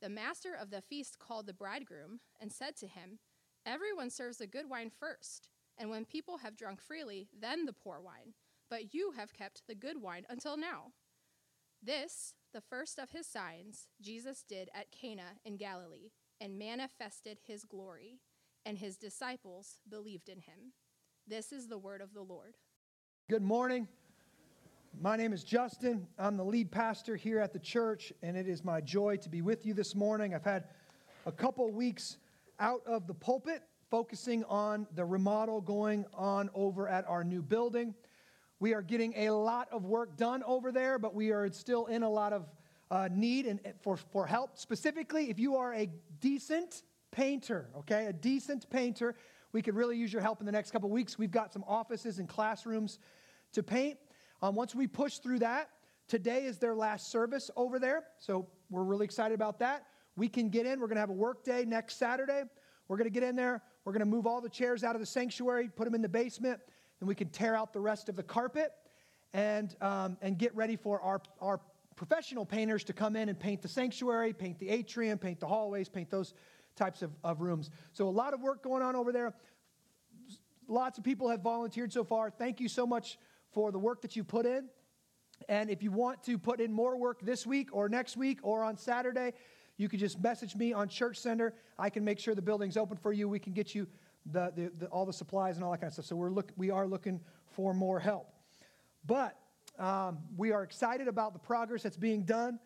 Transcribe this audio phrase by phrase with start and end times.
[0.00, 3.18] the master of the feast called the bridegroom and said to him,
[3.64, 8.00] Everyone serves the good wine first, and when people have drunk freely, then the poor
[8.00, 8.34] wine.
[8.70, 10.92] But you have kept the good wine until now.
[11.82, 16.10] This, the first of his signs, Jesus did at Cana in Galilee,
[16.40, 18.20] and manifested his glory,
[18.64, 20.72] and his disciples believed in him.
[21.26, 22.56] This is the word of the Lord.
[23.28, 23.88] Good morning.
[24.98, 26.06] My name is Justin.
[26.18, 29.42] I'm the lead pastor here at the church, and it is my joy to be
[29.42, 30.34] with you this morning.
[30.34, 30.64] I've had
[31.26, 32.16] a couple weeks
[32.60, 37.94] out of the pulpit focusing on the remodel going on over at our new building.
[38.58, 42.02] We are getting a lot of work done over there, but we are still in
[42.02, 42.48] a lot of
[42.90, 44.56] uh, need and for, for help.
[44.56, 49.14] Specifically, if you are a decent painter, okay, a decent painter,
[49.52, 51.18] we could really use your help in the next couple weeks.
[51.18, 52.98] We've got some offices and classrooms
[53.52, 53.98] to paint.
[54.42, 55.70] Um, once we push through that,
[56.08, 58.04] today is their last service over there.
[58.18, 59.86] So we're really excited about that.
[60.16, 60.80] We can get in.
[60.80, 62.42] We're going to have a work day next Saturday.
[62.88, 63.62] We're going to get in there.
[63.84, 66.08] We're going to move all the chairs out of the sanctuary, put them in the
[66.08, 66.60] basement,
[67.00, 68.72] and we can tear out the rest of the carpet
[69.32, 71.60] and, um, and get ready for our, our
[71.94, 75.88] professional painters to come in and paint the sanctuary, paint the atrium, paint the hallways,
[75.88, 76.34] paint those
[76.74, 77.70] types of, of rooms.
[77.92, 79.34] So a lot of work going on over there.
[80.68, 82.30] Lots of people have volunteered so far.
[82.30, 83.18] Thank you so much
[83.56, 84.68] for the work that you put in.
[85.48, 88.62] And if you want to put in more work this week or next week or
[88.62, 89.32] on Saturday,
[89.78, 91.54] you can just message me on Church Center.
[91.78, 93.30] I can make sure the building's open for you.
[93.30, 93.86] We can get you
[94.30, 96.04] the, the, the, all the supplies and all that kind of stuff.
[96.04, 98.28] So we're look, we are looking for more help.
[99.06, 99.38] But
[99.78, 102.58] um, we are excited about the progress that's being done.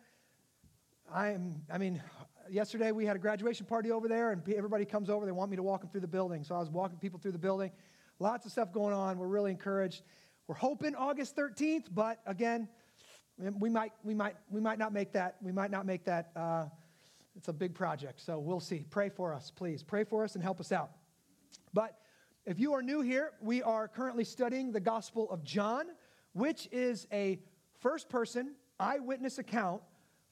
[1.09, 2.03] I am, I mean,
[2.49, 5.25] yesterday we had a graduation party over there, and everybody comes over.
[5.25, 6.43] They want me to walk them through the building.
[6.43, 7.71] So I was walking people through the building.
[8.19, 9.17] Lots of stuff going on.
[9.17, 10.03] We're really encouraged.
[10.51, 12.67] We're hoping August 13th, but again,
[13.37, 15.37] we might, we might, we might not make that.
[15.41, 16.31] We might not make that.
[16.35, 16.65] Uh,
[17.37, 18.85] it's a big project, so we'll see.
[18.89, 19.81] Pray for us, please.
[19.81, 20.91] Pray for us and help us out.
[21.73, 21.97] But
[22.45, 25.85] if you are new here, we are currently studying the Gospel of John,
[26.33, 27.39] which is a
[27.79, 29.81] first person eyewitness account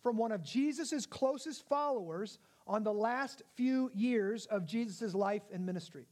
[0.03, 5.66] from one of Jesus' closest followers on the last few years of Jesus' life and
[5.66, 6.08] ministry.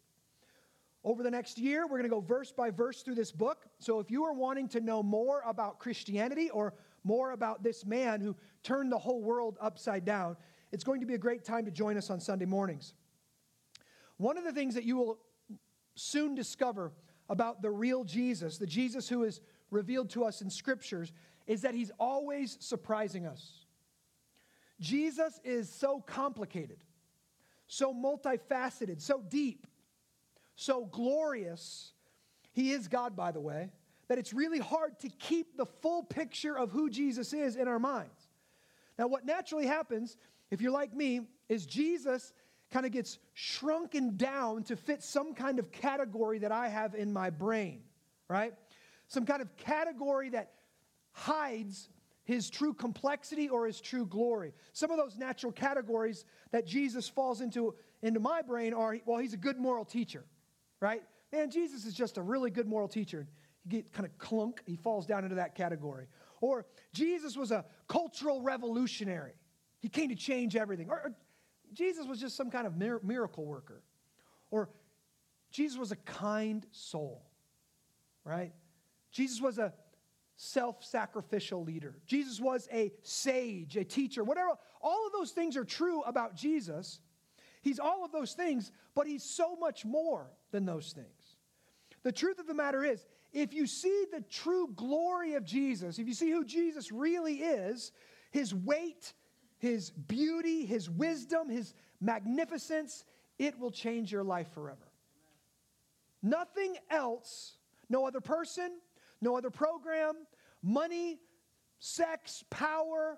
[1.08, 3.66] Over the next year, we're going to go verse by verse through this book.
[3.80, 6.74] So if you are wanting to know more about Christianity or
[7.06, 10.36] more about this man who turned the whole world upside down,
[10.74, 12.94] it's going to be a great time to join us on Sunday mornings.
[14.18, 15.20] One of the things that you will
[15.96, 16.92] soon discover
[17.30, 19.40] about the real Jesus, the Jesus who is
[19.72, 21.14] revealed to us in scriptures,
[21.46, 23.64] is that he's always surprising us.
[24.82, 26.80] Jesus is so complicated,
[27.66, 29.68] so multifaceted, so deep
[30.58, 31.94] so glorious,
[32.52, 33.70] he is God, by the way,
[34.08, 37.80] that it's really hard to keep the full picture of who Jesus is in our
[37.80, 38.28] minds.
[38.98, 40.18] Now, what naturally happens,
[40.50, 42.34] if you're like me, is Jesus
[42.72, 47.14] kind of gets shrunken down to fit some kind of category that I have in
[47.14, 47.84] my brain,
[48.28, 48.54] right?
[49.08, 50.54] Some kind of category that
[51.12, 51.88] hides
[52.24, 54.54] his true complexity or his true glory.
[54.74, 59.34] Some of those natural categories that Jesus falls into into my brain are well, he's
[59.34, 60.24] a good moral teacher
[60.80, 61.02] right?
[61.32, 63.28] Man, Jesus is just a really good moral teacher.
[63.64, 66.08] He get kind of clunk, he falls down into that category.
[66.40, 69.34] Or Jesus was a cultural revolutionary.
[69.80, 70.90] He came to change everything.
[70.90, 71.14] Or, or
[71.74, 73.82] Jesus was just some kind of mir- miracle worker.
[74.52, 74.70] Or
[75.52, 77.26] Jesus was a kind soul,
[78.24, 78.54] right?
[79.12, 79.74] Jesus was a
[80.36, 82.00] self sacrificial leader.
[82.06, 84.52] Jesus was a sage, a teacher, whatever.
[84.82, 87.00] All of those things are true about Jesus.
[87.62, 91.36] He's all of those things, but he's so much more than those things.
[92.04, 96.08] The truth of the matter is, if you see the true glory of Jesus, if
[96.08, 97.92] you see who Jesus really is,
[98.32, 99.14] his weight
[99.58, 103.04] his beauty, his wisdom, his magnificence,
[103.40, 104.92] it will change your life forever.
[106.22, 107.58] Nothing else,
[107.90, 108.80] no other person,
[109.22, 110.16] no other program,
[110.62, 111.20] money,
[111.80, 113.18] sex, power,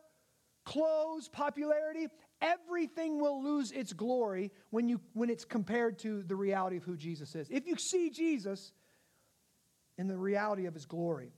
[0.66, 2.08] clothes, popularity,
[2.42, 6.96] everything will lose its glory when, you, when it's compared to the reality of who
[6.96, 7.48] Jesus is.
[7.50, 8.72] If you see Jesus
[9.98, 11.32] in the reality of his glory,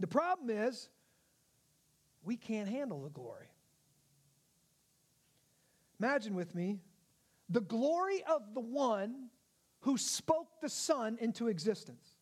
[0.00, 0.88] the problem is
[2.22, 3.46] we can't handle the glory.
[6.00, 6.78] Imagine with me
[7.48, 9.30] the glory of the one
[9.80, 12.16] who spoke the sun into existence.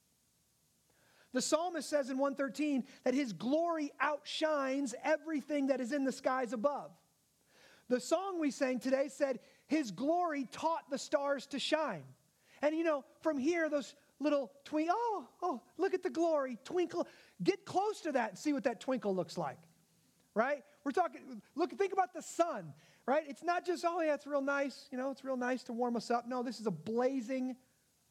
[1.32, 6.52] The psalmist says in 113 that his glory outshines everything that is in the skies
[6.52, 6.90] above.
[7.88, 12.04] The song we sang today said, His glory taught the stars to shine.
[12.62, 17.06] And you know, from here, those little twinkle, oh, oh, look at the glory, twinkle.
[17.42, 19.58] Get close to that and see what that twinkle looks like,
[20.34, 20.62] right?
[20.84, 22.72] We're talking, look, think about the sun,
[23.06, 23.24] right?
[23.28, 25.96] It's not just, oh, yeah, it's real nice, you know, it's real nice to warm
[25.96, 26.26] us up.
[26.26, 27.56] No, this is a blazing,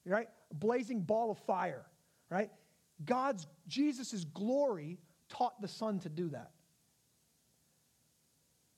[0.05, 0.27] right?
[0.51, 1.85] A blazing ball of fire,
[2.29, 2.51] right?
[3.03, 6.51] God's, Jesus' glory taught the sun to do that.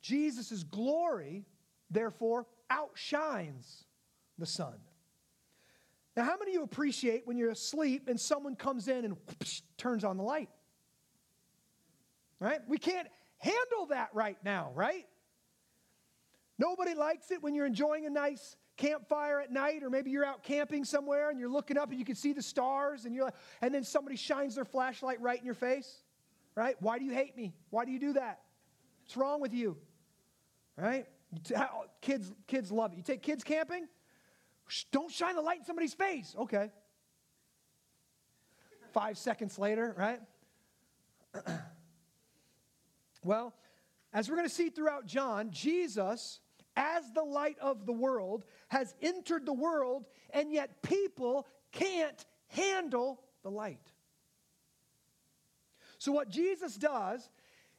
[0.02, 1.46] Jesus' glory,
[1.90, 3.86] therefore, outshines
[4.38, 4.76] the sun.
[6.16, 9.62] Now, how many of you appreciate when you're asleep and someone comes in and whoosh,
[9.78, 10.50] turns on the light?
[12.40, 12.60] Right?
[12.68, 13.08] We can't
[13.38, 15.06] handle that right now, right?
[16.58, 20.44] Nobody likes it when you're enjoying a nice campfire at night, or maybe you're out
[20.44, 23.36] camping somewhere and you're looking up and you can see the stars, and you're like,
[23.62, 26.02] and then somebody shines their flashlight right in your face,
[26.56, 26.76] right?
[26.80, 27.54] Why do you hate me?
[27.70, 28.40] Why do you do that?
[29.04, 29.78] What's wrong with you?
[30.78, 31.08] Right?
[32.02, 32.98] Kids, kids love it.
[32.98, 33.88] You take kids camping,
[34.92, 36.36] don't shine the light in somebody's face.
[36.38, 36.72] Okay.
[38.94, 40.22] Five seconds later, right?
[43.24, 43.54] well,
[44.14, 46.40] as we're going to see throughout John, Jesus,
[46.76, 53.22] as the light of the world, has entered the world, and yet people can't handle
[53.44, 53.92] the light.
[55.98, 57.30] So, what Jesus does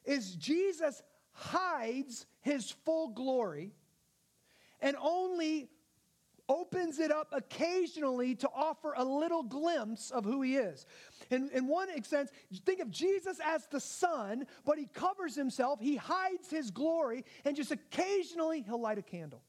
[0.05, 1.01] is Jesus
[1.39, 3.71] hides his full glory
[4.81, 5.69] and only
[6.49, 10.85] opens it up occasionally to offer a little glimpse of who he is.
[11.29, 12.31] In, in one sense,
[12.65, 17.55] think of Jesus as the sun, but he covers himself, he hides his glory, and
[17.55, 19.43] just occasionally he'll light a candle.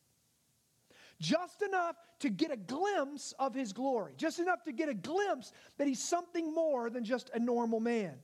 [1.19, 5.53] Just enough to get a glimpse of his glory, just enough to get a glimpse
[5.79, 8.15] that he's something more than just a normal man.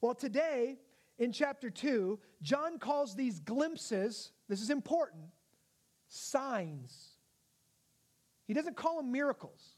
[0.00, 0.78] Well, today,
[1.22, 5.22] in chapter 2, John calls these glimpses, this is important,
[6.08, 7.10] signs.
[8.44, 9.76] He doesn't call them miracles,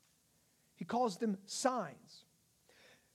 [0.75, 2.25] he calls them signs.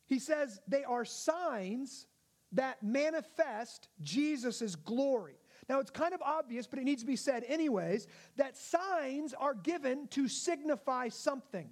[0.06, 2.06] He says they are signs
[2.52, 5.36] that manifest Jesus' glory.
[5.68, 9.54] Now, it's kind of obvious, but it needs to be said anyways, that signs are
[9.54, 11.70] given to signify something,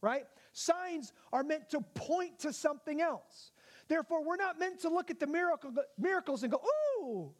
[0.00, 0.26] right?
[0.52, 3.52] Signs are meant to point to something else.
[3.88, 6.60] Therefore, we're not meant to look at the miracle, miracles and go,
[7.00, 7.30] ooh,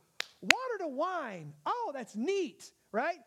[0.40, 1.52] water to wine.
[1.64, 3.18] Oh, that's neat, right?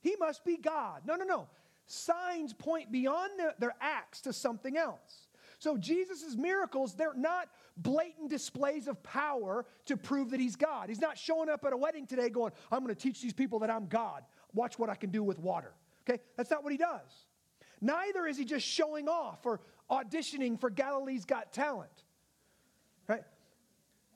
[0.00, 1.02] He must be God.
[1.06, 1.48] No, no, no.
[1.86, 5.28] Signs point beyond their, their acts to something else.
[5.58, 10.88] So Jesus' miracles, they're not blatant displays of power to prove that he's God.
[10.88, 13.58] He's not showing up at a wedding today going, I'm going to teach these people
[13.60, 14.22] that I'm God.
[14.54, 15.72] Watch what I can do with water.
[16.08, 16.20] Okay?
[16.36, 17.26] That's not what he does.
[17.80, 22.04] Neither is he just showing off or auditioning for Galilee's Got Talent.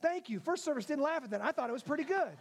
[0.03, 0.41] Thank you.
[0.41, 1.41] First service didn't laugh at that.
[1.41, 2.37] I thought it was pretty good.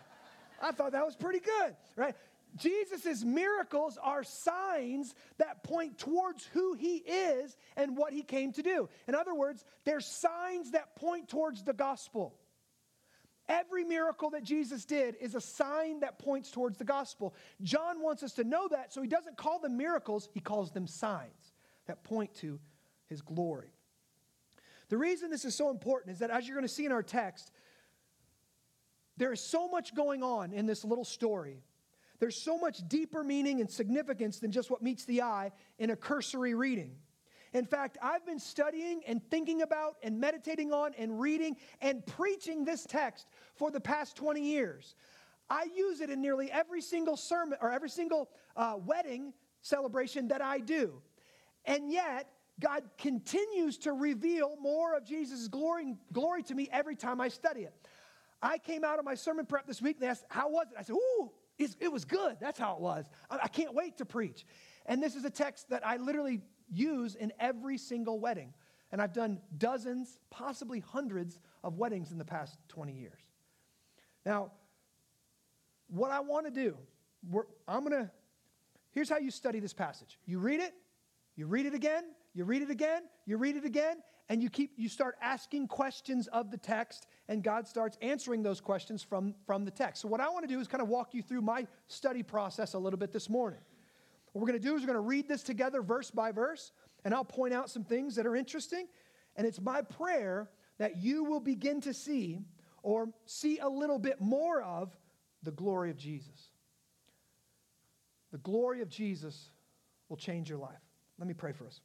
[0.61, 2.17] I thought that was pretty good, right?
[2.57, 8.63] Jesus' miracles are signs that point towards who he is and what he came to
[8.63, 8.89] do.
[9.07, 12.35] In other words, they're signs that point towards the gospel.
[13.49, 17.33] Every miracle that Jesus did is a sign that points towards the gospel.
[17.63, 20.89] John wants us to know that, so he doesn't call them miracles, he calls them
[20.89, 21.53] signs
[21.87, 22.59] that point to
[23.07, 23.71] his glory.
[24.89, 27.03] The reason this is so important is that, as you're going to see in our
[27.03, 27.51] text,
[29.17, 31.63] there is so much going on in this little story.
[32.19, 35.97] There's so much deeper meaning and significance than just what meets the eye in a
[35.97, 36.97] cursory reading.
[37.53, 42.65] In fact, I've been studying and thinking about and meditating on and reading and preaching
[42.65, 44.95] this text for the past 20 years.
[45.51, 50.41] I use it in nearly every single sermon or every single uh, wedding celebration that
[50.41, 51.03] I do.
[51.67, 52.29] And yet,
[52.63, 57.63] God continues to reveal more of Jesus' glory, glory to me every time I study
[57.63, 57.75] it.
[58.41, 60.79] I came out of my sermon prep this week and they asked, How was it?
[60.79, 62.37] I said, Ooh, it was good.
[62.41, 63.07] That's how it was.
[63.31, 64.47] I can't wait to preach.
[64.87, 66.41] And this is a text that I literally
[66.73, 68.55] use in every single wedding.
[68.93, 73.21] And I've done dozens, possibly hundreds of weddings in the past 20 years.
[74.25, 74.53] Now,
[75.89, 76.77] what I want to do,
[77.67, 78.11] I'm going to,
[78.91, 80.19] here's how you study this passage.
[80.27, 80.75] You read it,
[81.37, 82.05] you read it again,
[82.35, 83.97] you read it again, you read it again,
[84.29, 88.61] and you keep you start asking questions of the text and god starts answering those
[88.61, 90.03] questions from from the text.
[90.03, 92.75] So what i want to do is kind of walk you through my study process
[92.75, 93.61] a little bit this morning.
[94.33, 96.73] What we're going to do is we're going to read this together verse by verse
[97.05, 98.87] and i'll point out some things that are interesting
[99.37, 100.49] and it's my prayer
[100.79, 102.41] that you will begin to see
[102.83, 104.97] or see a little bit more of
[105.43, 106.51] the glory of jesus.
[108.31, 109.51] The glory of jesus
[110.09, 110.81] will change your life.
[111.19, 111.81] Let me pray for us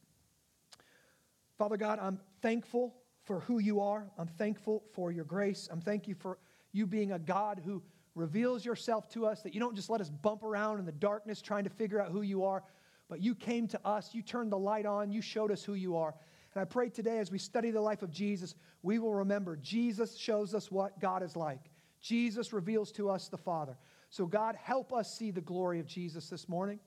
[1.58, 4.08] Father God, I'm thankful for who you are.
[4.16, 5.68] I'm thankful for your grace.
[5.70, 6.38] I'm thank you for
[6.72, 7.82] you being a God who
[8.14, 11.42] reveals yourself to us, that you don't just let us bump around in the darkness
[11.42, 12.62] trying to figure out who you are,
[13.08, 15.96] but you came to us, you turned the light on, you showed us who you
[15.96, 16.14] are.
[16.54, 20.16] And I pray today as we study the life of Jesus, we will remember Jesus
[20.16, 21.70] shows us what God is like.
[22.00, 23.76] Jesus reveals to us the Father.
[24.10, 26.78] So, God, help us see the glory of Jesus this morning.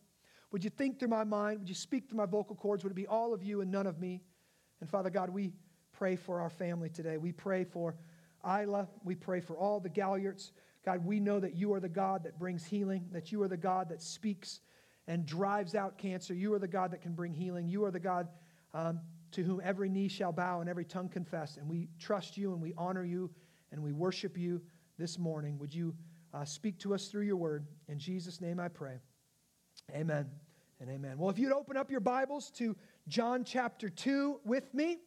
[0.52, 1.60] Would you think through my mind?
[1.60, 2.84] Would you speak through my vocal cords?
[2.84, 4.22] Would it be all of you and none of me?
[4.82, 5.52] And Father God, we
[5.94, 7.18] pray for our family today.
[7.18, 7.96] We pray for
[8.46, 8.88] Isla.
[9.04, 10.52] We pray for all the Galliards.
[10.84, 13.58] God, we know that you are the God that brings healing, that you are the
[13.58, 14.62] God that speaks
[15.08, 16.34] and drives out cancer.
[16.34, 17.68] You are the God that can bring healing.
[17.68, 18.28] You are the God
[18.74, 19.00] um,
[19.32, 21.58] to whom every knee shall bow and every tongue confess.
[21.58, 23.30] And we trust you and we honor you
[23.72, 24.62] and we worship you
[24.98, 25.60] this morning.
[25.60, 25.94] Would you
[26.34, 27.68] uh, speak to us through your word?
[27.88, 28.98] In Jesus' name I pray.
[29.94, 30.51] Amen
[30.82, 31.20] and amen.
[31.20, 32.76] Well, if you'd open up your Bibles to
[33.08, 34.98] John chapter 2 with me.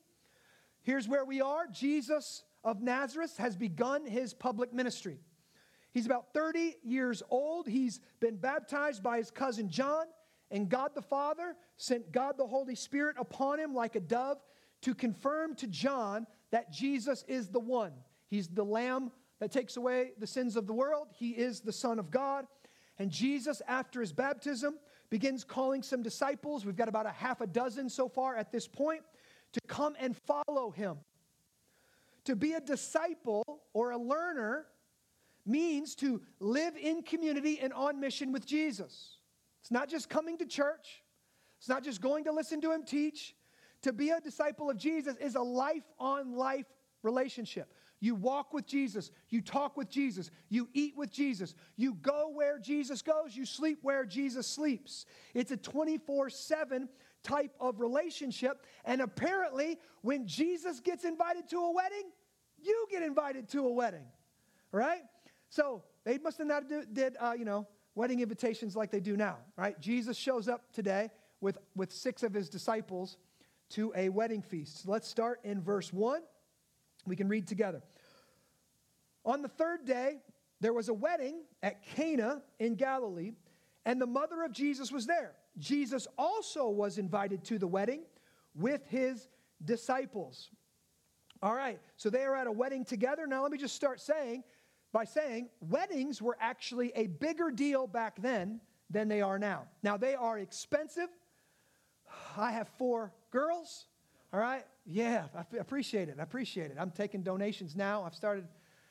[0.82, 1.66] Here's where we are.
[1.66, 5.18] Jesus of Nazareth has begun his public ministry.
[5.90, 7.66] He's about 30 years old.
[7.66, 10.04] He's been baptized by his cousin John,
[10.52, 14.38] and God the Father sent God the Holy Spirit upon him like a dove
[14.82, 17.94] to confirm to John that Jesus is the one.
[18.28, 21.98] He's the Lamb that takes away the sins of the world, he is the Son
[21.98, 22.46] of God.
[22.96, 24.76] And Jesus, after his baptism,
[25.14, 26.66] begins calling some disciples.
[26.66, 29.02] We've got about a half a dozen so far at this point
[29.52, 30.96] to come and follow him.
[32.24, 34.66] To be a disciple or a learner
[35.46, 39.18] means to live in community and on mission with Jesus.
[39.60, 41.04] It's not just coming to church,
[41.58, 43.36] it's not just going to listen to him teach.
[43.82, 46.66] To be a disciple of Jesus is a life on life
[47.04, 47.72] relationship.
[48.00, 49.10] You walk with Jesus.
[49.30, 50.30] You talk with Jesus.
[50.48, 51.54] You eat with Jesus.
[51.76, 53.34] You go where Jesus goes.
[53.34, 55.06] You sleep where Jesus sleeps.
[55.32, 56.88] It's a 24 7
[57.22, 58.64] type of relationship.
[58.84, 62.10] And apparently, when Jesus gets invited to a wedding,
[62.62, 64.06] you get invited to a wedding,
[64.70, 65.02] right?
[65.48, 69.16] So they must have not do, did, uh, you know, wedding invitations like they do
[69.16, 69.78] now, right?
[69.80, 71.10] Jesus shows up today
[71.40, 73.16] with, with six of his disciples
[73.70, 74.82] to a wedding feast.
[74.82, 76.22] So let's start in verse 1.
[77.06, 77.82] We can read together.
[79.24, 80.18] On the third day,
[80.60, 83.32] there was a wedding at Cana in Galilee,
[83.84, 85.32] and the mother of Jesus was there.
[85.58, 88.02] Jesus also was invited to the wedding
[88.54, 89.28] with his
[89.64, 90.50] disciples.
[91.42, 93.26] All right, so they are at a wedding together.
[93.26, 94.44] Now, let me just start saying
[94.92, 99.64] by saying weddings were actually a bigger deal back then than they are now.
[99.82, 101.08] Now, they are expensive.
[102.36, 103.86] I have four girls.
[104.32, 106.16] All right, yeah, I appreciate it.
[106.18, 106.76] I appreciate it.
[106.78, 108.02] I'm taking donations now.
[108.02, 108.46] I've started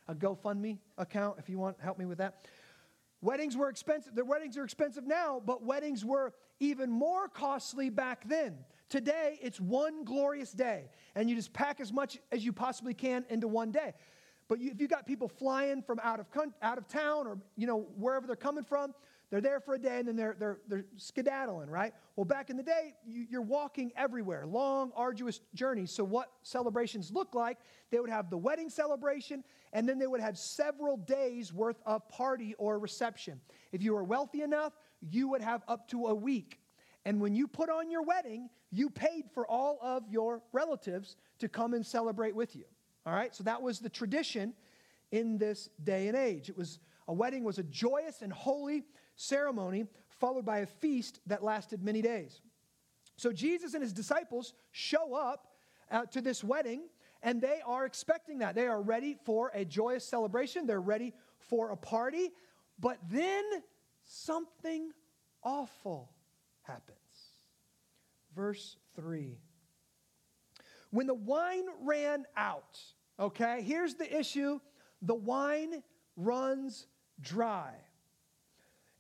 [0.08, 2.48] a GoFundMe account if you want help me with that.
[3.22, 4.16] Weddings were expensive.
[4.16, 8.58] The weddings are expensive now, but weddings were even more costly back then.
[8.90, 13.26] Today, it's one glorious day, and you just pack as much as you possibly can
[13.30, 13.94] into one day.
[14.50, 16.26] But you, if you've got people flying from out of,
[16.62, 18.94] out of town or you know wherever they're coming from,
[19.34, 21.92] they're there for a day and then they're, they're, they're skedaddling, right?
[22.16, 25.90] Well, back in the day, you, you're walking everywhere, long, arduous journeys.
[25.90, 27.58] So, what celebrations look like,
[27.90, 32.08] they would have the wedding celebration and then they would have several days worth of
[32.10, 33.42] party or reception.
[33.72, 36.60] If you were wealthy enough, you would have up to a week.
[37.04, 41.50] And when you put on your wedding, you paid for all of your relatives to
[41.50, 42.66] come and celebrate with you.
[43.04, 43.34] All right?
[43.34, 44.54] So that was the tradition
[45.12, 46.50] in this day and age.
[46.50, 48.84] It was a wedding was a joyous and holy
[49.16, 49.86] ceremony
[50.20, 52.42] followed by a feast that lasted many days.
[53.18, 55.48] So Jesus and his disciples show up
[55.92, 56.84] uh, to this wedding
[57.22, 58.56] and they are expecting that.
[58.56, 62.32] They are ready for a joyous celebration, they're ready for a party.
[62.80, 63.44] But then
[64.04, 64.92] something
[65.44, 66.12] awful
[66.64, 66.98] happens.
[68.36, 69.38] Verse 3.
[70.92, 72.80] When the wine ran out,
[73.20, 74.60] okay, here's the issue
[75.02, 75.84] the wine
[76.16, 76.88] runs
[77.20, 77.74] dry.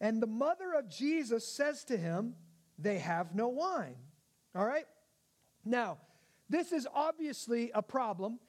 [0.03, 2.35] And the mother of Jesus says to him,
[2.77, 3.95] They have no wine.
[4.53, 4.85] All right?
[5.63, 5.97] Now,
[6.49, 8.39] this is obviously a problem.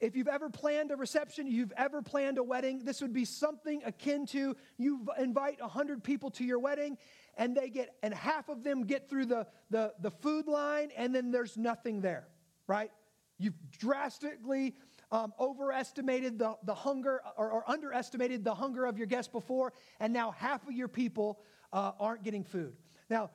[0.00, 3.82] if you've ever planned a reception, you've ever planned a wedding, this would be something
[3.84, 6.96] akin to you invite 100 people to your wedding
[7.36, 11.14] and they get, and half of them get through the, the, the food line and
[11.14, 12.26] then there's nothing there,
[12.66, 12.90] right?
[13.38, 14.76] You've drastically
[15.10, 20.12] um, overestimated the, the hunger or, or, underestimated the hunger of your guests before, and
[20.12, 21.40] now half of your people
[21.72, 22.74] uh, aren't getting food.
[23.08, 23.30] Now,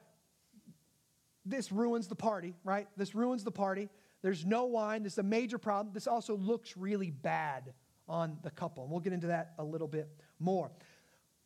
[1.45, 2.87] this ruins the party, right?
[2.95, 3.89] This ruins the party.
[4.21, 5.03] There's no wine.
[5.03, 5.93] This is a major problem.
[5.93, 7.73] This also looks really bad
[8.07, 8.83] on the couple.
[8.83, 10.07] And we'll get into that a little bit
[10.39, 10.71] more.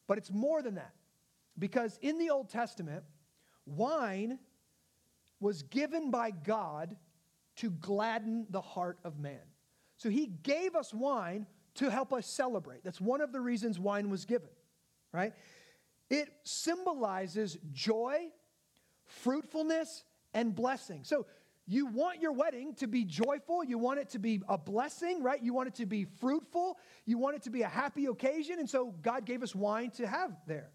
[0.07, 0.93] But it's more than that.
[1.57, 3.03] Because in the Old Testament,
[3.65, 4.37] wine
[5.39, 6.95] was given by God
[7.57, 9.41] to gladden the heart of man.
[9.97, 12.83] So he gave us wine to help us celebrate.
[12.83, 14.49] That's one of the reasons wine was given,
[15.11, 15.33] right?
[16.09, 18.27] It symbolizes joy,
[19.05, 21.03] fruitfulness, and blessing.
[21.03, 21.25] So
[21.65, 23.63] you want your wedding to be joyful.
[23.63, 25.41] You want it to be a blessing, right?
[25.43, 26.77] You want it to be fruitful.
[27.05, 28.59] You want it to be a happy occasion.
[28.59, 30.69] And so God gave us wine to have there.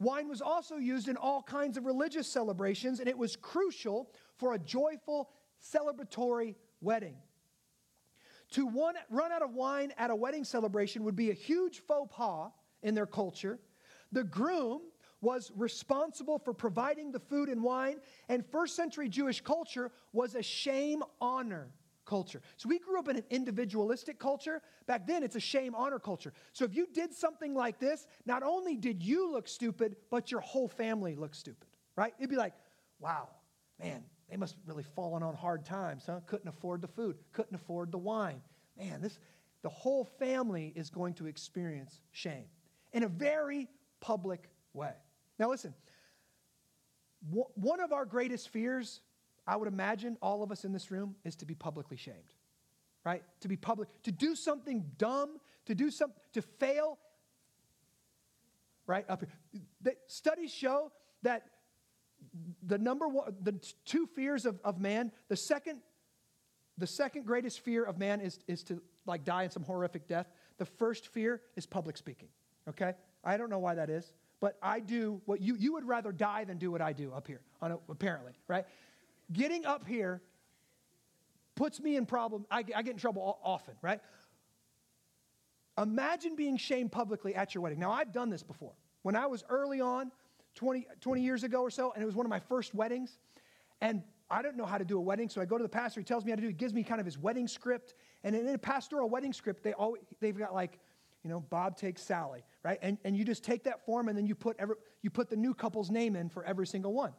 [0.00, 4.54] Wine was also used in all kinds of religious celebrations, and it was crucial for
[4.54, 7.16] a joyful, celebratory wedding.
[8.52, 12.14] To one, run out of wine at a wedding celebration would be a huge faux
[12.14, 12.50] pas
[12.82, 13.58] in their culture.
[14.12, 14.80] The groom
[15.20, 20.42] was responsible for providing the food and wine, and first century Jewish culture was a
[20.42, 21.70] shame honor
[22.06, 22.40] culture.
[22.56, 24.62] So we grew up in an individualistic culture.
[24.86, 26.32] Back then, it's a shame honor culture.
[26.52, 30.40] So if you did something like this, not only did you look stupid, but your
[30.40, 32.14] whole family looked stupid, right?
[32.18, 32.54] It'd be like,
[32.98, 33.28] wow,
[33.78, 36.20] man, they must have really fallen on hard times, huh?
[36.26, 38.42] Couldn't afford the food, couldn't afford the wine.
[38.78, 39.18] Man, this
[39.62, 42.44] the whole family is going to experience shame
[42.92, 43.68] in a very
[44.00, 44.92] public way.
[45.38, 45.74] Now, listen,
[47.30, 49.00] one of our greatest fears,
[49.46, 52.34] I would imagine, all of us in this room, is to be publicly shamed,
[53.04, 53.22] right?
[53.40, 56.98] To be public, to do something dumb, to do something, to fail,
[58.86, 59.04] right?
[59.08, 59.62] Up here.
[59.82, 60.92] The studies show
[61.22, 61.46] that
[62.62, 63.52] the number one, the
[63.84, 65.80] two fears of, of man, the second,
[66.76, 70.28] the second greatest fear of man is, is to like die in some horrific death.
[70.58, 72.28] The first fear is public speaking,
[72.68, 72.94] okay?
[73.24, 76.44] I don't know why that is but I do what you, you would rather die
[76.44, 78.64] than do what I do up here, a, apparently, right?
[79.32, 80.22] Getting up here
[81.54, 82.46] puts me in problem.
[82.50, 84.00] I, I get in trouble often, right?
[85.80, 87.78] Imagine being shamed publicly at your wedding.
[87.78, 88.72] Now, I've done this before.
[89.02, 90.10] When I was early on,
[90.54, 93.18] 20, 20 years ago or so, and it was one of my first weddings,
[93.80, 96.00] and I don't know how to do a wedding, so I go to the pastor.
[96.00, 96.48] He tells me how to do.
[96.48, 96.50] It.
[96.50, 99.72] He gives me kind of his wedding script, and in a pastoral wedding script, they
[99.72, 100.78] always, they've got like
[101.24, 102.78] you know, Bob takes Sally, right?
[102.82, 105.36] And, and you just take that form and then you put, every, you put the
[105.36, 107.12] new couple's name in for every single one.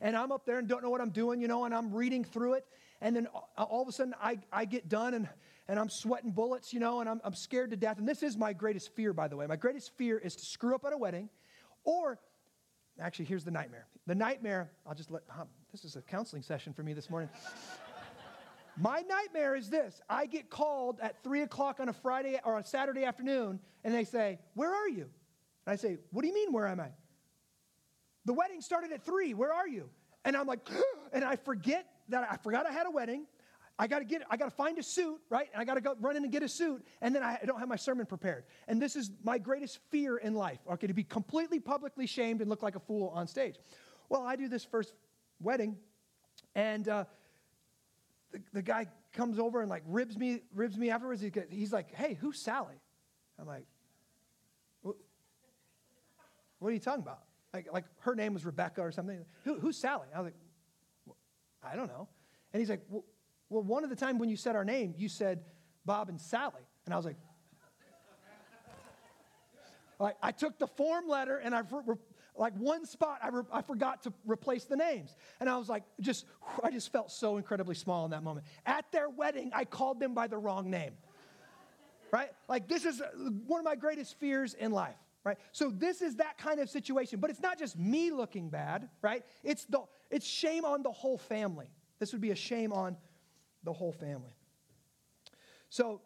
[0.00, 2.24] And I'm up there and don't know what I'm doing, you know, and I'm reading
[2.24, 2.66] through it.
[3.00, 5.28] And then all of a sudden I, I get done and,
[5.68, 7.98] and I'm sweating bullets, you know, and I'm, I'm scared to death.
[7.98, 9.46] And this is my greatest fear, by the way.
[9.46, 11.28] My greatest fear is to screw up at a wedding
[11.84, 12.18] or,
[13.00, 13.86] actually, here's the nightmare.
[14.06, 15.22] The nightmare, I'll just let,
[15.70, 17.30] this is a counseling session for me this morning.
[18.76, 22.64] My nightmare is this I get called at three o'clock on a Friday or a
[22.64, 25.08] Saturday afternoon, and they say, Where are you?
[25.66, 26.88] And I say, What do you mean, where am I?
[28.24, 29.34] The wedding started at three.
[29.34, 29.90] Where are you?
[30.24, 30.60] And I'm like,
[31.12, 33.26] and I forget that I forgot I had a wedding.
[33.78, 35.48] I got to get, I got to find a suit, right?
[35.52, 36.84] And I got to go run in and get a suit.
[37.00, 38.44] And then I don't have my sermon prepared.
[38.68, 42.50] And this is my greatest fear in life, okay, to be completely publicly shamed and
[42.50, 43.56] look like a fool on stage.
[44.08, 44.94] Well, I do this first
[45.40, 45.78] wedding,
[46.54, 47.04] and uh,
[48.30, 51.22] the, the guy comes over and like ribs me, ribs me afterwards.
[51.22, 52.80] He gets, he's like, hey, who's Sally?
[53.38, 53.64] I'm like,
[54.82, 54.96] what,
[56.58, 57.20] what are you talking about?
[57.54, 59.24] Like, like her name was Rebecca or something.
[59.44, 60.08] Who, who's Sally?
[60.14, 60.36] I was like,
[61.06, 61.16] well,
[61.62, 62.08] I don't know.
[62.52, 63.04] And he's like, well,
[63.52, 65.44] well, one of the time when you said our name, you said
[65.84, 66.62] Bob and Sally.
[66.86, 67.16] And I was like,
[70.00, 71.62] like I took the form letter and I
[72.34, 75.14] like one spot I, re- I forgot to replace the names.
[75.38, 76.24] And i was like just
[76.62, 78.46] i just felt so incredibly small in that moment.
[78.64, 80.92] At their wedding i called them by the wrong name.
[82.10, 82.30] Right?
[82.48, 83.08] Like this is uh,
[83.46, 85.38] one of my greatest fears in life right?
[85.52, 87.20] So this is that kind of situation.
[87.20, 89.24] But it's not just me looking bad right?
[89.44, 91.68] It's the it's shame on the whole family.
[91.98, 92.96] This would be a shame on
[93.64, 94.34] the whole family
[95.68, 96.00] so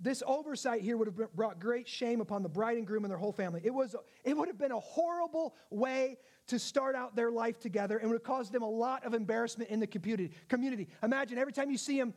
[0.00, 3.18] this oversight here would have brought great shame upon the bride and groom and their
[3.18, 3.60] whole family.
[3.64, 6.18] It, was, it would have been a horrible way
[6.48, 9.70] to start out their life together and would have caused them a lot of embarrassment
[9.70, 10.88] in the community.
[11.02, 12.14] Imagine every time you see them,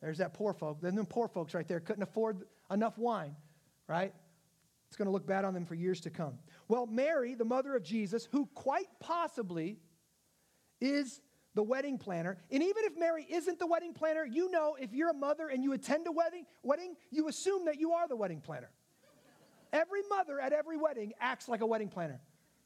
[0.00, 3.36] there's that poor folk, then them poor folks right there couldn't afford enough wine,
[3.86, 4.12] right?
[4.88, 6.34] It's going to look bad on them for years to come.
[6.68, 9.78] Well, Mary, the mother of Jesus, who quite possibly
[10.80, 11.20] is
[11.54, 12.38] the wedding planner.
[12.50, 15.62] And even if Mary isn't the wedding planner, you know if you're a mother and
[15.64, 18.70] you attend a wedding, wedding, you assume that you are the wedding planner.
[19.72, 22.20] every mother at every wedding acts like a wedding planner.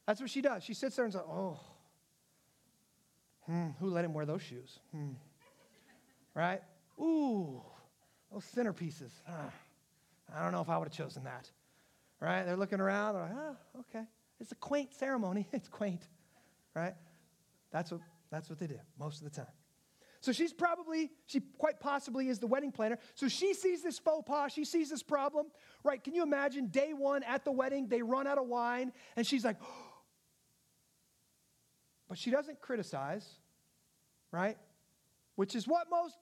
[0.07, 0.63] That's what she does.
[0.63, 1.59] She sits there and says, "Oh,
[3.45, 5.13] hmm, who let him wear those shoes?" Hmm.
[6.33, 6.61] Right?
[6.99, 7.61] Ooh,
[8.31, 9.11] those centerpieces.
[9.27, 9.51] Ah,
[10.35, 11.49] I don't know if I would have chosen that.
[12.19, 12.43] Right?
[12.43, 13.13] They're looking around.
[13.15, 14.05] They're like, "Oh, okay.
[14.39, 15.47] It's a quaint ceremony.
[15.53, 16.07] It's quaint."
[16.75, 16.95] Right?
[17.71, 18.01] That's what
[18.35, 19.51] that's what they do most of the time.
[20.19, 22.97] So she's probably, she quite possibly is the wedding planner.
[23.13, 25.47] So she sees this faux pas, she sees this problem,
[25.83, 26.03] right?
[26.03, 29.45] Can you imagine day one at the wedding, they run out of wine, and she's
[29.45, 29.57] like,
[32.09, 33.25] but she doesn't criticize,
[34.31, 34.57] right?
[35.35, 36.17] Which is what most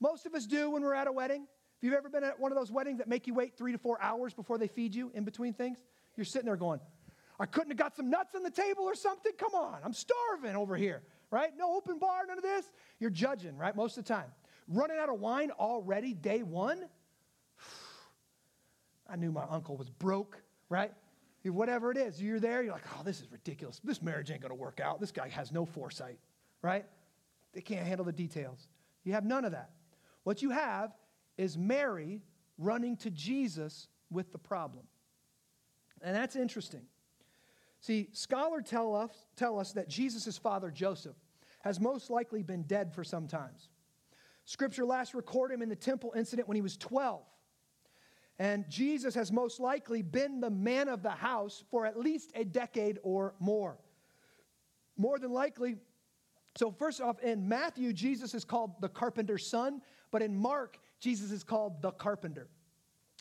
[0.00, 1.46] most of us do when we're at a wedding.
[1.76, 3.78] If you've ever been at one of those weddings that make you wait three to
[3.78, 5.78] four hours before they feed you in between things,
[6.16, 6.78] you're sitting there going,
[7.40, 9.32] I couldn't have got some nuts on the table or something.
[9.38, 11.50] Come on, I'm starving over here right?
[11.56, 12.64] No open bar, none of this.
[12.98, 13.74] You're judging, right?
[13.74, 14.30] Most of the time.
[14.68, 16.84] Running out of wine already, day one.
[19.08, 20.92] I knew my uncle was broke, right?
[21.44, 23.80] Whatever it is, you're there, you're like, oh, this is ridiculous.
[23.82, 25.00] This marriage ain't gonna work out.
[25.00, 26.18] This guy has no foresight,
[26.60, 26.84] right?
[27.54, 28.68] They can't handle the details.
[29.04, 29.70] You have none of that.
[30.24, 30.92] What you have
[31.38, 32.20] is Mary
[32.58, 34.84] running to Jesus with the problem.
[36.02, 36.82] And that's interesting.
[37.80, 41.16] See, scholars tell us, tell us that Jesus' father, Joseph,
[41.60, 43.68] has most likely been dead for some times.
[44.44, 47.22] Scripture last recorded him in the temple incident when he was 12.
[48.38, 52.44] And Jesus has most likely been the man of the house for at least a
[52.44, 53.78] decade or more.
[54.96, 55.76] More than likely,
[56.56, 61.30] so first off, in Matthew, Jesus is called the carpenter's son, but in Mark, Jesus
[61.30, 62.48] is called the carpenter.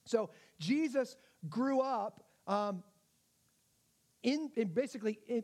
[0.06, 1.16] So Jesus
[1.50, 2.84] grew up um,
[4.24, 5.44] in, in basically in,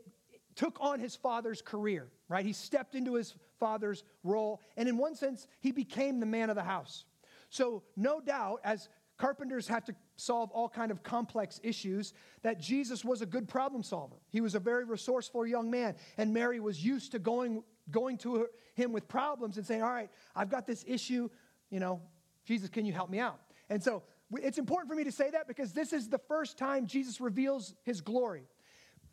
[0.54, 2.44] took on his father's career, right?
[2.44, 6.56] He stepped into his father's role, and in one sense, he became the man of
[6.56, 7.04] the house.
[7.50, 13.04] So, no doubt, as carpenters have to solve all kind of complex issues that jesus
[13.04, 16.84] was a good problem solver he was a very resourceful young man and mary was
[16.84, 20.84] used to going going to him with problems and saying all right i've got this
[20.86, 21.28] issue
[21.70, 22.00] you know
[22.44, 24.02] jesus can you help me out and so
[24.38, 27.74] it's important for me to say that because this is the first time jesus reveals
[27.84, 28.48] his glory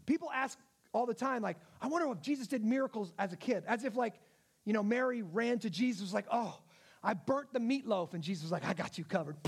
[0.06, 0.58] people ask
[0.94, 3.96] all the time, like, I wonder if Jesus did miracles as a kid, as if,
[3.96, 4.16] like,
[4.66, 6.58] you know, Mary ran to Jesus, like, oh,
[7.04, 8.14] I burnt the meatloaf.
[8.14, 9.38] And Jesus was like, I got you covered.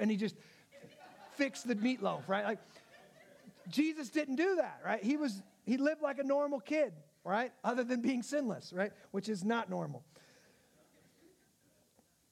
[0.00, 0.34] And he just
[1.36, 2.44] fixed the meatloaf, right?
[2.44, 2.58] Like,
[3.68, 5.00] Jesus didn't do that, right?
[5.00, 7.52] He was, he lived like a normal kid, right?
[7.62, 8.90] Other than being sinless, right?
[9.12, 10.02] Which is not normal.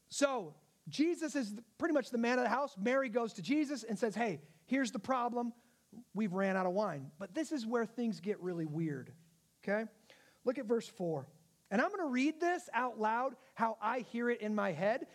[0.08, 0.54] So,
[0.88, 2.74] Jesus is pretty much the man of the house.
[2.76, 5.52] Mary goes to Jesus and says, Hey, here's the problem
[6.14, 7.10] we've ran out of wine.
[7.18, 9.12] But this is where things get really weird.
[9.62, 9.84] Okay?
[10.44, 11.26] Look at verse 4.
[11.70, 15.06] And I'm going to read this out loud how I hear it in my head.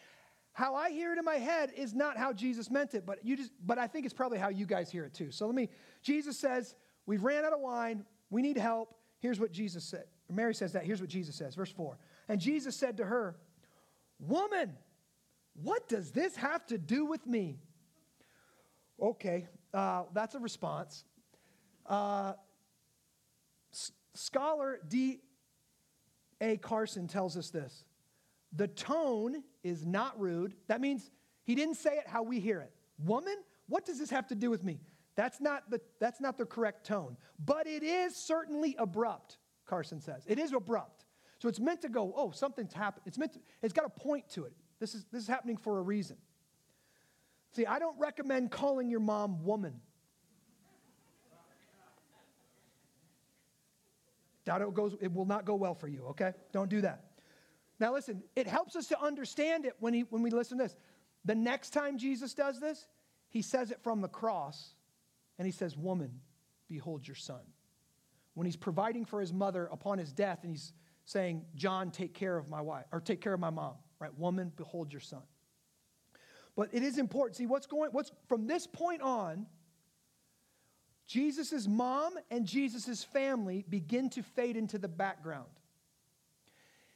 [0.53, 3.37] How I hear it in my head is not how Jesus meant it, but you
[3.37, 5.29] just but I think it's probably how you guys hear it too.
[5.29, 5.69] So let me
[6.01, 6.73] Jesus says,
[7.05, 8.05] "We've ran out of wine.
[8.31, 10.05] We need help." Here's what Jesus said.
[10.31, 10.83] Mary says that.
[10.83, 11.53] Here's what Jesus says.
[11.53, 11.99] Verse 4.
[12.27, 13.37] And Jesus said to her,
[14.17, 14.75] "Woman,
[15.61, 17.59] what does this have to do with me?"
[18.99, 21.03] Okay, uh, that's a response.
[21.85, 22.33] Uh,
[23.71, 25.19] S- scholar D.
[26.41, 26.57] A.
[26.57, 27.83] Carson tells us this
[28.53, 30.55] the tone is not rude.
[30.67, 31.11] That means
[31.43, 32.71] he didn't say it how we hear it.
[33.05, 33.35] Woman,
[33.67, 34.79] what does this have to do with me?
[35.15, 37.17] That's not the, that's not the correct tone.
[37.43, 40.23] But it is certainly abrupt, Carson says.
[40.27, 41.05] It is abrupt.
[41.39, 43.03] So it's meant to go, oh, something's happened.
[43.05, 44.53] It's meant it's got a point to it.
[44.79, 46.17] This is, this is happening for a reason.
[47.57, 49.81] See, I don't recommend calling your mom woman.
[54.45, 56.33] It, goes, it will not go well for you, okay?
[56.53, 57.05] Don't do that.
[57.79, 60.75] Now, listen, it helps us to understand it when, he, when we listen to this.
[61.25, 62.87] The next time Jesus does this,
[63.27, 64.75] he says it from the cross,
[65.39, 66.11] and he says, Woman,
[66.69, 67.41] behold your son.
[68.35, 70.73] When he's providing for his mother upon his death, and he's
[71.05, 74.15] saying, John, take care of my wife, or take care of my mom, right?
[74.15, 75.23] Woman, behold your son.
[76.57, 77.37] But it is important.
[77.37, 79.45] See, what's going, what's from this point on,
[81.05, 85.47] Jesus' mom and Jesus' family begin to fade into the background.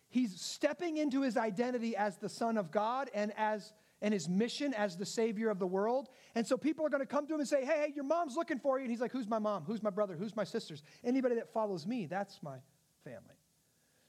[0.09, 3.71] He's stepping into his identity as the Son of God and as
[4.01, 6.09] and his mission as the Savior of the world.
[6.33, 8.35] And so people are going to come to him and say, Hey, hey, your mom's
[8.35, 8.85] looking for you.
[8.85, 9.63] And he's like, Who's my mom?
[9.65, 10.15] Who's my brother?
[10.17, 10.81] Who's my sisters?
[11.03, 12.57] Anybody that follows me, that's my
[13.03, 13.35] family.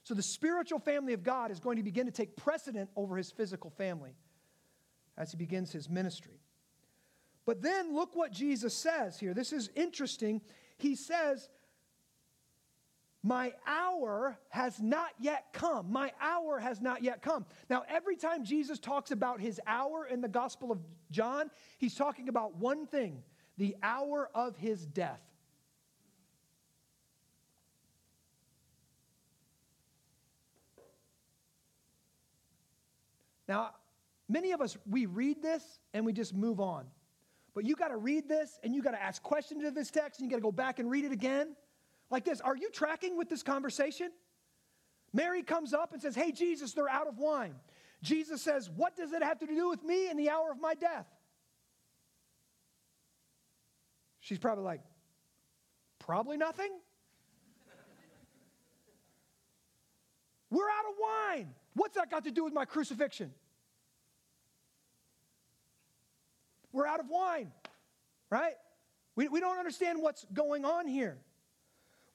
[0.01, 3.29] So the spiritual family of God is going to begin to take precedent over his
[3.29, 4.15] physical family
[5.17, 6.39] as he begins his ministry.
[7.45, 9.33] But then look what Jesus says here.
[9.33, 10.41] This is interesting.
[10.77, 11.49] He says,
[13.21, 15.91] My hour has not yet come.
[15.91, 17.45] My hour has not yet come.
[17.69, 20.79] Now, every time Jesus talks about his hour in the Gospel of
[21.11, 23.23] John, he's talking about one thing
[23.57, 25.21] the hour of his death.
[33.47, 33.71] Now,
[34.29, 36.85] many of us, we read this and we just move on.
[37.53, 40.19] But you got to read this and you got to ask questions of this text
[40.19, 41.55] and you got to go back and read it again.
[42.09, 44.09] Like this Are you tracking with this conversation?
[45.13, 47.55] Mary comes up and says, Hey, Jesus, they're out of wine.
[48.01, 50.73] Jesus says, What does it have to do with me in the hour of my
[50.73, 51.07] death?
[54.19, 54.81] She's probably like,
[55.99, 56.71] Probably nothing.
[60.49, 61.53] We're out of wine.
[61.75, 63.31] What's that got to do with my crucifixion?
[66.73, 67.51] We're out of wine,
[68.29, 68.55] right?
[69.15, 71.19] We, we don't understand what's going on here,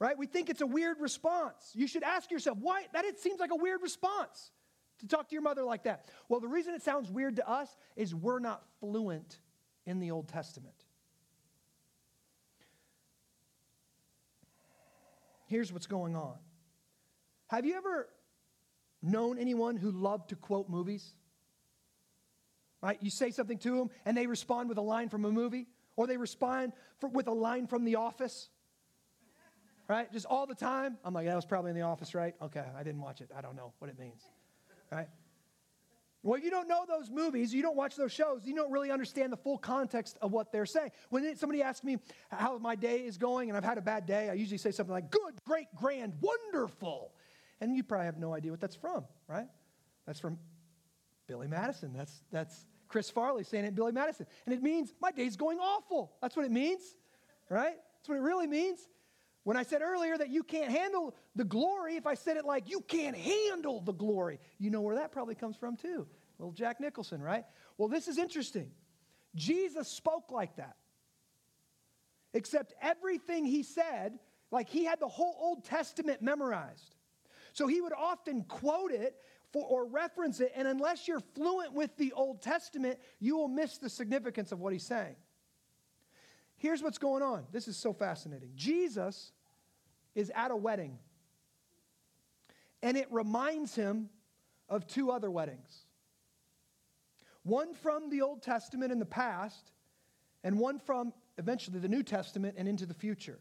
[0.01, 0.19] right?
[0.19, 1.71] We think it's a weird response.
[1.75, 2.87] You should ask yourself, why?
[2.93, 4.51] That it seems like a weird response
[4.99, 6.07] to talk to your mother like that.
[6.29, 9.39] Well, the reason it sounds weird to us is we're not fluent
[9.87, 10.75] in the Old Testament.
[15.47, 16.35] Here's what's going on.
[17.47, 18.09] Have you ever
[19.01, 21.15] known anyone who loved to quote movies?
[22.83, 22.99] Right?
[23.01, 26.07] You say something to them and they respond with a line from a movie, or
[26.07, 28.49] they respond for, with a line from The Office.
[29.89, 30.13] Right?
[30.13, 30.99] Just all the time.
[31.05, 32.35] I'm like, that was probably in The Office, right?
[32.43, 33.31] Okay, I didn't watch it.
[33.37, 34.23] I don't know what it means.
[34.93, 35.09] Right?
[36.23, 39.33] Well, you don't know those movies, you don't watch those shows, you don't really understand
[39.33, 40.91] the full context of what they're saying.
[41.11, 41.99] When somebody asks me
[42.31, 44.93] how my day is going and I've had a bad day, I usually say something
[44.93, 47.13] like, good, great, grand, wonderful.
[47.61, 49.47] And you probably have no idea what that's from, right?
[50.07, 50.39] That's from
[51.29, 51.93] Billy Madison.
[51.97, 54.27] That's, that's Chris Farley saying it, Billy Madison.
[54.47, 56.13] And it means my day's going awful.
[56.21, 56.83] That's what it means,
[57.49, 57.77] right?
[57.99, 58.81] That's what it really means.
[59.45, 62.69] When I said earlier that you can't handle the glory, if I said it like
[62.69, 66.07] you can't handle the glory, you know where that probably comes from too.
[66.39, 67.45] Little Jack Nicholson, right?
[67.77, 68.71] Well, this is interesting.
[69.35, 70.77] Jesus spoke like that.
[72.35, 74.19] Except everything he said,
[74.51, 76.95] like he had the whole Old Testament memorized.
[77.53, 79.17] So he would often quote it
[79.53, 83.79] for, or reference it, and unless you're fluent with the Old Testament, you will miss
[83.79, 85.17] the significance of what he's saying.
[86.57, 87.47] Here's what's going on.
[87.53, 88.51] This is so fascinating.
[88.55, 89.33] Jesus
[90.15, 90.99] is at a wedding,
[92.83, 94.11] and it reminds him
[94.69, 95.85] of two other weddings
[97.45, 99.73] one from the Old Testament in the past,
[100.45, 103.39] and one from eventually the New Testament and into the future.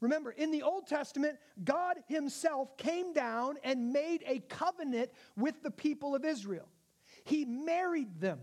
[0.00, 5.70] Remember, in the Old Testament, God Himself came down and made a covenant with the
[5.70, 6.68] people of Israel.
[7.24, 8.38] He married them,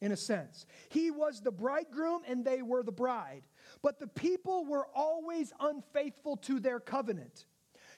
[0.00, 0.66] in a sense.
[0.88, 3.42] He was the bridegroom and they were the bride.
[3.82, 7.46] But the people were always unfaithful to their covenant.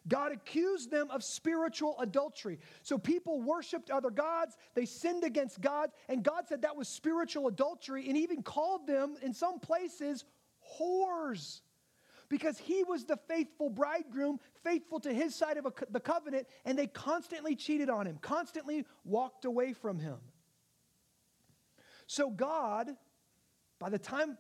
[0.08, 2.58] God accused them of spiritual adultery.
[2.82, 7.48] So people worshiped other gods, they sinned against God, and God said that was spiritual
[7.48, 10.24] adultery and even called them, in some places,
[10.78, 11.60] whores
[12.30, 16.78] because he was the faithful bridegroom, faithful to his side of a, the covenant, and
[16.78, 20.16] they constantly cheated on him, constantly walked away from him.
[22.06, 22.88] So, God,
[23.78, 24.38] by the time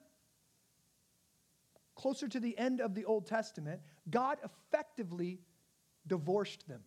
[1.96, 5.40] closer to the end of the Old Testament, God effectively
[6.06, 6.80] divorced them.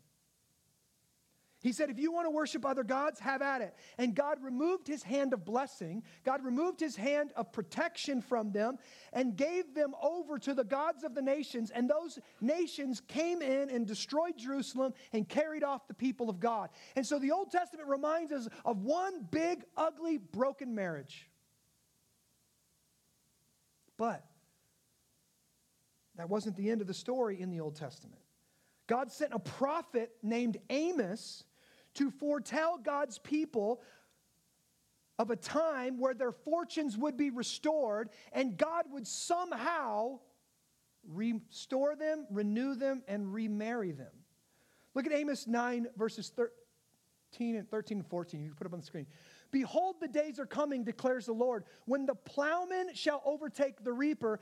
[1.64, 3.74] He said, if you want to worship other gods, have at it.
[3.98, 8.78] And God removed his hand of blessing, God removed his hand of protection from them,
[9.14, 11.72] and gave them over to the gods of the nations.
[11.72, 16.70] And those nations came in and destroyed Jerusalem and carried off the people of God.
[16.98, 21.30] And so the Old Testament reminds us of one big, ugly, broken marriage.
[23.96, 24.26] But
[26.18, 28.20] that wasn't the end of the story in the Old Testament.
[28.86, 31.46] God sent a prophet named Amos
[31.96, 33.82] to foretell God's people
[35.20, 40.20] of a time where their fortunes would be restored and God would somehow
[41.08, 44.12] restore them, renew them, and remarry them.
[44.96, 48.42] Look at Amos 9, verses 13 and 13 and 14.
[48.42, 49.08] You can put up on the screen.
[49.52, 54.40] Behold, the days are coming, declares the Lord, when the plowman shall overtake the reaper,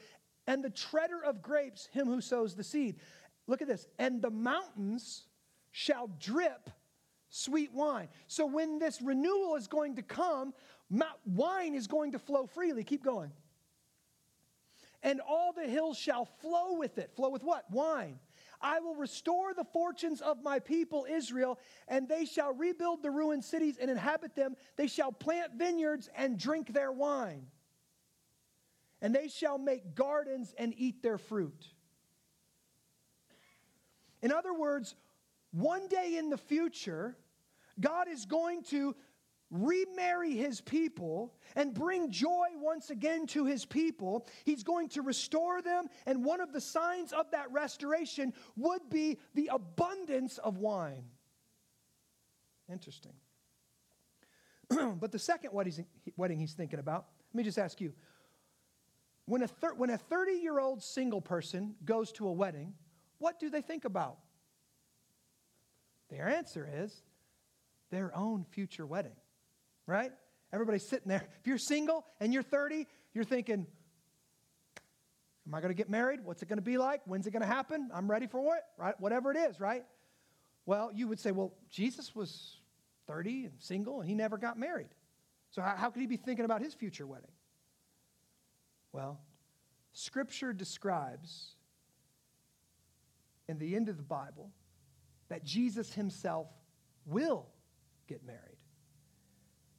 [0.48, 2.98] and the treader of grapes him who sows the seed.
[3.48, 3.88] Look at this.
[4.00, 5.26] And the mountains
[5.72, 6.70] shall drip
[7.32, 8.10] sweet wine.
[8.28, 10.54] So when this renewal is going to come,
[11.26, 12.84] wine is going to flow freely.
[12.84, 13.32] Keep going.
[15.02, 17.16] And all the hills shall flow with it.
[17.16, 17.66] Flow with what?
[17.72, 18.20] Wine.
[18.62, 23.44] I will restore the fortunes of my people Israel, and they shall rebuild the ruined
[23.44, 24.56] cities and inhabit them.
[24.76, 27.48] They shall plant vineyards and drink their wine.
[29.02, 31.66] And they shall make gardens and eat their fruit.
[34.22, 34.94] In other words,
[35.52, 37.18] one day in the future,
[37.80, 38.96] God is going to
[39.52, 44.26] remarry his people and bring joy once again to his people.
[44.46, 49.20] He's going to restore them, and one of the signs of that restoration would be
[49.36, 51.04] the abundance of wine.
[52.72, 53.14] Interesting.
[55.00, 57.94] but the second wedding he's thinking about, let me just ask you
[59.26, 62.74] when a, thir- when a 30 year old single person goes to a wedding,
[63.18, 64.18] what do they think about?
[66.10, 67.04] Their answer is
[67.92, 69.16] their own future wedding,
[69.86, 70.12] right?
[70.52, 71.28] Everybody's sitting there.
[71.40, 73.68] If you're single and you're 30, you're thinking,
[75.48, 76.20] Am I going to get married?
[76.24, 77.02] What's it going to be like?
[77.06, 77.90] When's it going to happen?
[77.94, 78.94] I'm ready for it, right?
[79.00, 79.84] Whatever it is, right?
[80.66, 82.58] Well, you would say, Well, Jesus was
[83.08, 84.90] 30 and single and he never got married.
[85.50, 87.32] So, how, how could he be thinking about his future wedding?
[88.94, 89.20] Well,
[89.94, 91.56] Scripture describes
[93.50, 94.52] in the end of the Bible
[95.30, 96.48] that Jesus himself
[97.06, 97.48] will
[98.12, 98.58] get married.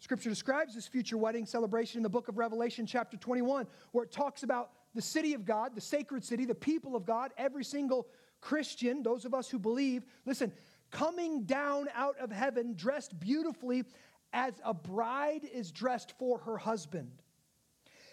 [0.01, 4.11] Scripture describes this future wedding celebration in the book of Revelation, chapter 21, where it
[4.11, 8.09] talks about the city of God, the sacred city, the people of God, every single
[8.41, 10.51] Christian, those of us who believe, listen,
[10.91, 13.85] coming down out of heaven dressed beautifully
[14.33, 17.11] as a bride is dressed for her husband.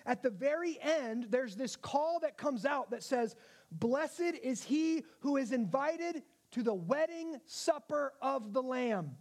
[0.05, 3.35] At the very end, there's this call that comes out that says,
[3.71, 9.15] Blessed is he who is invited to the wedding supper of the Lamb.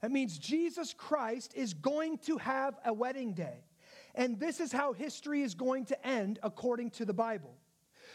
[0.00, 3.64] That means Jesus Christ is going to have a wedding day.
[4.14, 7.54] And this is how history is going to end according to the Bible.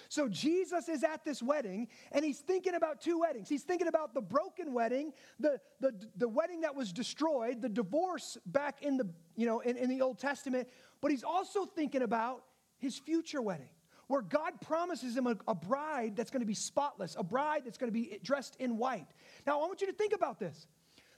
[0.10, 3.50] So Jesus is at this wedding and he's thinking about two weddings.
[3.50, 8.38] He's thinking about the broken wedding, the, the, the wedding that was destroyed, the divorce
[8.46, 10.68] back in the, you know, in, in the Old Testament,
[11.02, 12.44] but he's also thinking about
[12.78, 13.70] his future wedding
[14.08, 17.78] where God promises him a, a bride that's going to be spotless, a bride that's
[17.78, 19.08] going to be dressed in white.
[19.48, 20.68] Now, I want you to think about this.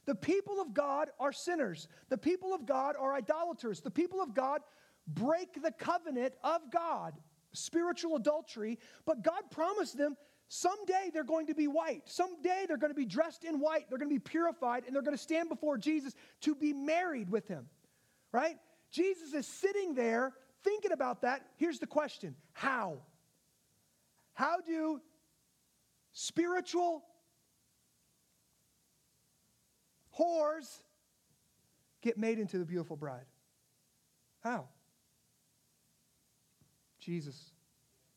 [0.08, 1.88] The people of God are sinners.
[2.10, 3.82] The people of God are idolaters.
[3.82, 4.62] The people of God
[5.06, 7.14] break the covenant of God,
[7.54, 10.18] spiritual adultery, but God promised them
[10.48, 12.04] someday they're going to be white.
[12.06, 13.90] Someday they're going to be dressed in white.
[13.90, 17.30] They're going to be purified and they're going to stand before Jesus to be married
[17.30, 17.68] with him,
[18.32, 18.58] right?
[18.92, 23.00] Jesus is sitting there thinking about that, here's the question How?
[24.34, 25.02] How do
[26.14, 27.04] spiritual
[30.20, 30.80] whores
[32.02, 33.26] get made into the beautiful bride?
[34.42, 34.66] How?
[37.00, 37.52] Jesus,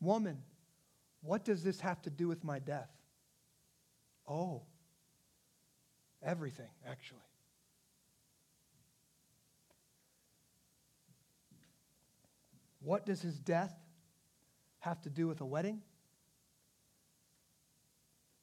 [0.00, 0.38] woman,
[1.22, 2.90] what does this have to do with my death?
[4.26, 4.62] Oh,
[6.22, 7.18] everything, actually.
[12.82, 13.74] What does his death
[14.78, 15.82] have to do with a wedding?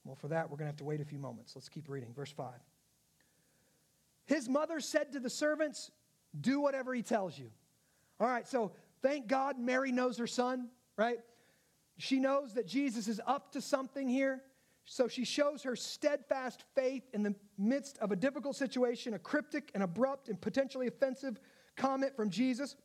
[0.03, 1.53] Well, for that, we're going to have to wait a few moments.
[1.55, 2.13] Let's keep reading.
[2.13, 2.53] Verse 5.
[4.27, 5.89] His mother said to the servants,
[6.39, 7.49] Do whatever he tells you.
[8.19, 11.17] All right, so thank God Mary knows her son, right?
[11.97, 14.43] She knows that Jesus is up to something here.
[14.85, 19.71] So she shows her steadfast faith in the midst of a difficult situation, a cryptic
[19.73, 21.39] and abrupt and potentially offensive
[21.75, 22.75] comment from Jesus.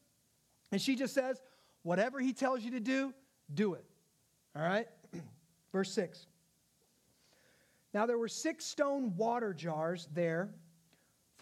[0.73, 1.41] And she just says,
[1.83, 3.15] whatever he tells you to do,
[3.55, 3.85] do it.
[4.57, 4.89] All right?
[5.73, 6.27] Verse 6.
[7.95, 10.51] Now there were six stone water jars there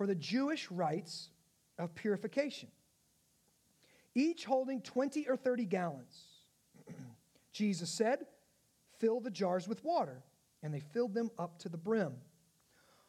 [0.01, 1.29] for the Jewish rites
[1.79, 2.71] of purification,
[4.15, 6.25] each holding 20 or 30 gallons.
[7.53, 8.21] Jesus said,
[8.99, 10.23] Fill the jars with water.
[10.63, 12.15] And they filled them up to the brim.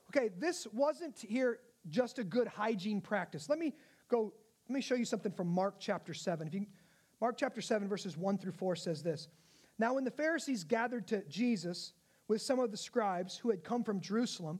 [0.10, 3.47] Okay, this wasn't here just a good hygiene practice.
[3.47, 3.73] Let me
[4.10, 4.34] go
[4.67, 6.45] let me show you something from Mark chapter 7.
[6.45, 6.65] If you,
[7.21, 9.30] Mark chapter 7, verses 1 through 4 says this
[9.80, 11.93] Now, when the Pharisees gathered to Jesus
[12.27, 14.60] with some of the scribes who had come from Jerusalem,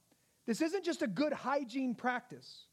[0.45, 2.65] this isn't just a good hygiene practice.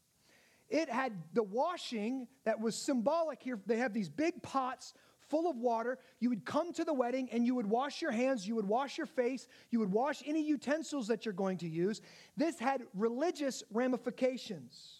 [0.69, 3.59] It had the washing that was symbolic here.
[3.65, 4.93] They have these big pots
[5.29, 5.99] full of water.
[6.19, 8.97] You would come to the wedding and you would wash your hands, you would wash
[8.97, 12.01] your face, you would wash any utensils that you're going to use.
[12.37, 14.99] This had religious ramifications.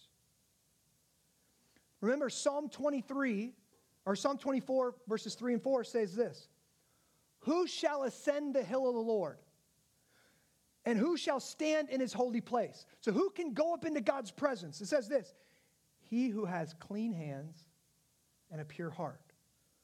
[2.01, 3.53] Remember, Psalm 23,
[4.05, 6.47] or Psalm 24, verses 3 and 4 says this
[7.39, 9.37] Who shall ascend the hill of the Lord?
[10.85, 12.85] And who shall stand in his holy place?
[13.01, 14.81] So, who can go up into God's presence?
[14.81, 15.33] It says this
[15.99, 17.65] He who has clean hands
[18.49, 19.21] and a pure heart,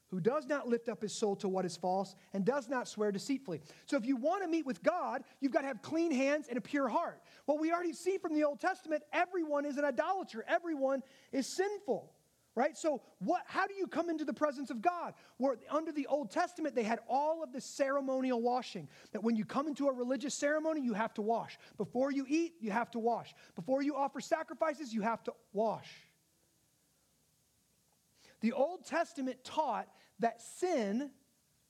[0.07, 3.11] who does not lift up his soul to what is false and does not swear
[3.11, 3.61] deceitfully.
[3.85, 6.57] So, if you want to meet with God, you've got to have clean hands and
[6.57, 7.21] a pure heart.
[7.45, 12.14] Well, we already see from the Old Testament, everyone is an idolater, everyone is sinful
[12.55, 12.75] right?
[12.77, 15.13] So what how do you come into the presence of god?
[15.37, 19.45] Where under the old testament they had all of the ceremonial washing that when you
[19.45, 21.57] come into a religious ceremony you have to wash.
[21.77, 23.33] Before you eat you have to wash.
[23.55, 25.89] Before you offer sacrifices you have to wash.
[28.39, 29.87] The old testament taught
[30.19, 31.11] that sin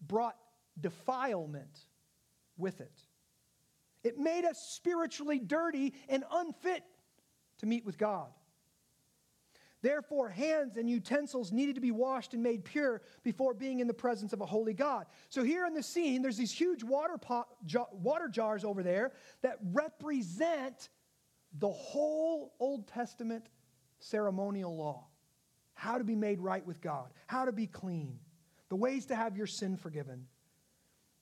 [0.01, 0.35] brought
[0.79, 1.79] defilement
[2.57, 3.01] with it.
[4.03, 6.83] It made us spiritually dirty and unfit
[7.59, 8.29] to meet with god
[9.85, 13.93] Therefore, hands and utensils needed to be washed and made pure before being in the
[13.93, 15.05] presence of a holy God.
[15.29, 17.49] So, here in the scene, there's these huge water, pot,
[17.91, 19.11] water jars over there
[19.43, 20.89] that represent
[21.59, 23.45] the whole Old Testament
[23.99, 25.05] ceremonial law
[25.75, 28.17] how to be made right with God, how to be clean,
[28.69, 30.25] the ways to have your sin forgiven.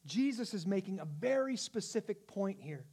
[0.06, 2.86] Jesus is making a very specific point here.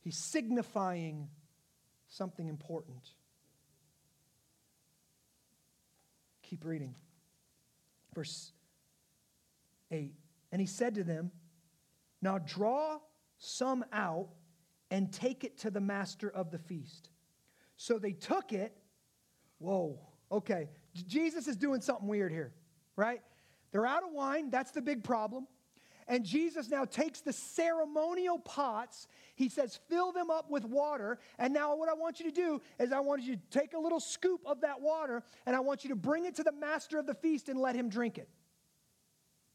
[0.00, 1.28] He's signifying
[2.08, 3.12] something important.
[6.52, 6.94] Keep reading.
[8.14, 8.52] Verse
[9.90, 10.12] 8.
[10.52, 11.30] And he said to them,
[12.20, 12.98] Now draw
[13.38, 14.28] some out
[14.90, 17.08] and take it to the master of the feast.
[17.78, 18.76] So they took it.
[19.60, 19.98] Whoa,
[20.30, 20.68] okay.
[21.06, 22.52] Jesus is doing something weird here,
[22.96, 23.22] right?
[23.70, 24.50] They're out of wine.
[24.50, 25.46] That's the big problem.
[26.08, 31.18] And Jesus now takes the ceremonial pots, he says, fill them up with water.
[31.38, 33.78] And now, what I want you to do is, I want you to take a
[33.78, 36.98] little scoop of that water and I want you to bring it to the master
[36.98, 38.28] of the feast and let him drink it.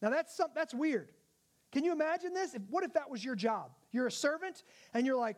[0.02, 1.12] Now, that's, some, that's weird.
[1.72, 2.54] Can you imagine this?
[2.54, 3.72] If, what if that was your job?
[3.92, 5.38] You're a servant and you're like,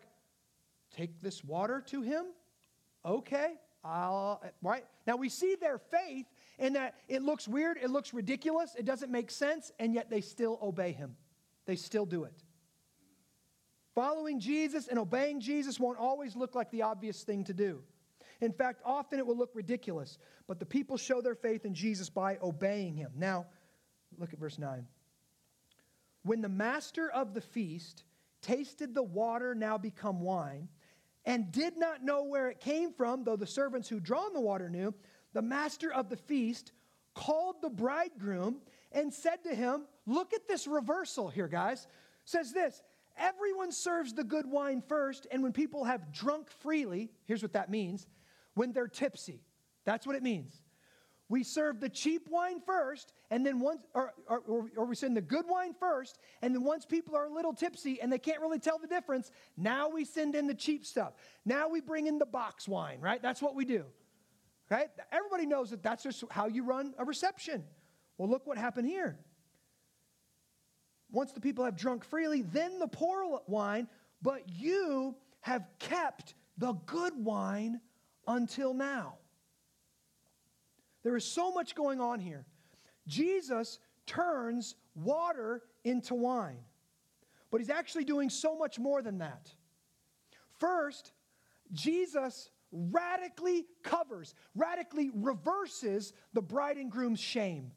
[0.95, 2.25] take this water to him?
[3.05, 3.53] Okay,
[3.83, 4.85] I'll, right?
[5.07, 6.25] Now, we see their faith
[6.59, 10.21] in that it looks weird, it looks ridiculous, it doesn't make sense, and yet they
[10.21, 11.15] still obey him.
[11.65, 12.43] They still do it.
[13.95, 17.81] Following Jesus and obeying Jesus won't always look like the obvious thing to do.
[18.41, 22.09] In fact, often it will look ridiculous, but the people show their faith in Jesus
[22.09, 23.11] by obeying him.
[23.15, 23.47] Now,
[24.17, 24.85] look at verse 9.
[26.23, 28.03] When the master of the feast
[28.41, 30.69] tasted the water now become wine,
[31.25, 34.69] and did not know where it came from, though the servants who drawn the water
[34.69, 34.93] knew,
[35.33, 36.71] the master of the feast
[37.13, 38.57] called the bridegroom
[38.91, 41.87] and said to him, Look at this reversal here, guys.
[42.25, 42.81] Says this
[43.17, 47.69] Everyone serves the good wine first, and when people have drunk freely, here's what that
[47.69, 48.07] means
[48.53, 49.41] when they're tipsy.
[49.85, 50.61] That's what it means.
[51.27, 55.21] We serve the cheap wine first, and then once, or, or, or, we send the
[55.21, 58.57] good wine first, and then once people are a little tipsy and they can't really
[58.57, 61.13] tell the difference, now we send in the cheap stuff.
[61.45, 63.21] Now we bring in the box wine, right?
[63.21, 63.85] That's what we do.
[64.69, 64.89] Right?
[65.11, 67.63] Everybody knows that that's just how you run a reception.
[68.17, 69.17] Well, look what happened here.
[71.11, 73.87] Once the people have drunk freely, then the poor wine,
[74.21, 77.81] but you have kept the good wine
[78.27, 79.15] until now.
[81.03, 82.45] There is so much going on here.
[83.07, 86.59] Jesus turns water into wine,
[87.49, 89.51] but he's actually doing so much more than that.
[90.59, 91.13] First,
[91.71, 97.71] Jesus radically covers, radically reverses the bride and groom's shame.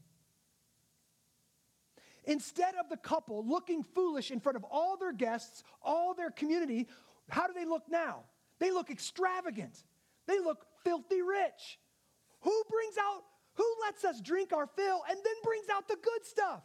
[2.24, 6.86] Instead of the couple looking foolish in front of all their guests, all their community,
[7.28, 8.20] how do they look now?
[8.58, 9.82] They look extravagant.
[10.26, 11.78] They look filthy rich.
[12.42, 13.22] Who brings out,
[13.54, 16.62] who lets us drink our fill and then brings out the good stuff?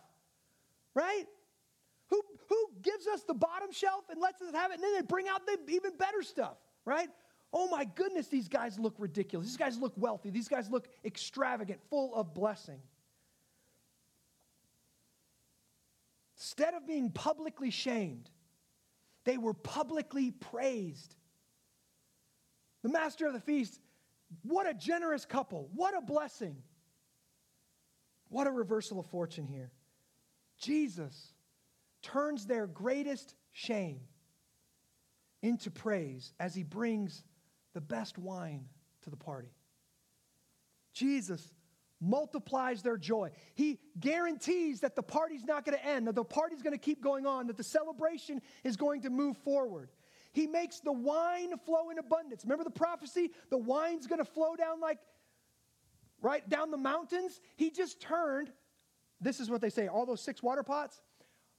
[0.93, 1.25] Right?
[2.09, 5.01] Who, who gives us the bottom shelf and lets us have it and then they
[5.01, 6.57] bring out the even better stuff?
[6.85, 7.09] Right?
[7.53, 9.47] Oh my goodness, these guys look ridiculous.
[9.47, 10.29] These guys look wealthy.
[10.29, 12.79] These guys look extravagant, full of blessing.
[16.35, 18.29] Instead of being publicly shamed,
[19.23, 21.15] they were publicly praised.
[22.83, 23.79] The master of the feast,
[24.43, 25.69] what a generous couple.
[25.73, 26.57] What a blessing.
[28.29, 29.71] What a reversal of fortune here.
[30.59, 31.33] Jesus
[32.01, 34.01] turns their greatest shame
[35.41, 37.23] into praise as he brings
[37.77, 38.65] the best wine
[39.03, 39.53] to the party.
[40.93, 41.53] Jesus
[42.01, 43.29] multiplies their joy.
[43.53, 47.03] He guarantees that the party's not going to end, that the party's going to keep
[47.03, 49.91] going on, that the celebration is going to move forward.
[50.31, 52.43] He makes the wine flow in abundance.
[52.45, 53.29] Remember the prophecy?
[53.51, 54.97] The wine's going to flow down like
[56.23, 57.39] right down the mountains.
[57.57, 58.51] He just turned,
[59.21, 60.99] this is what they say, all those six water pots,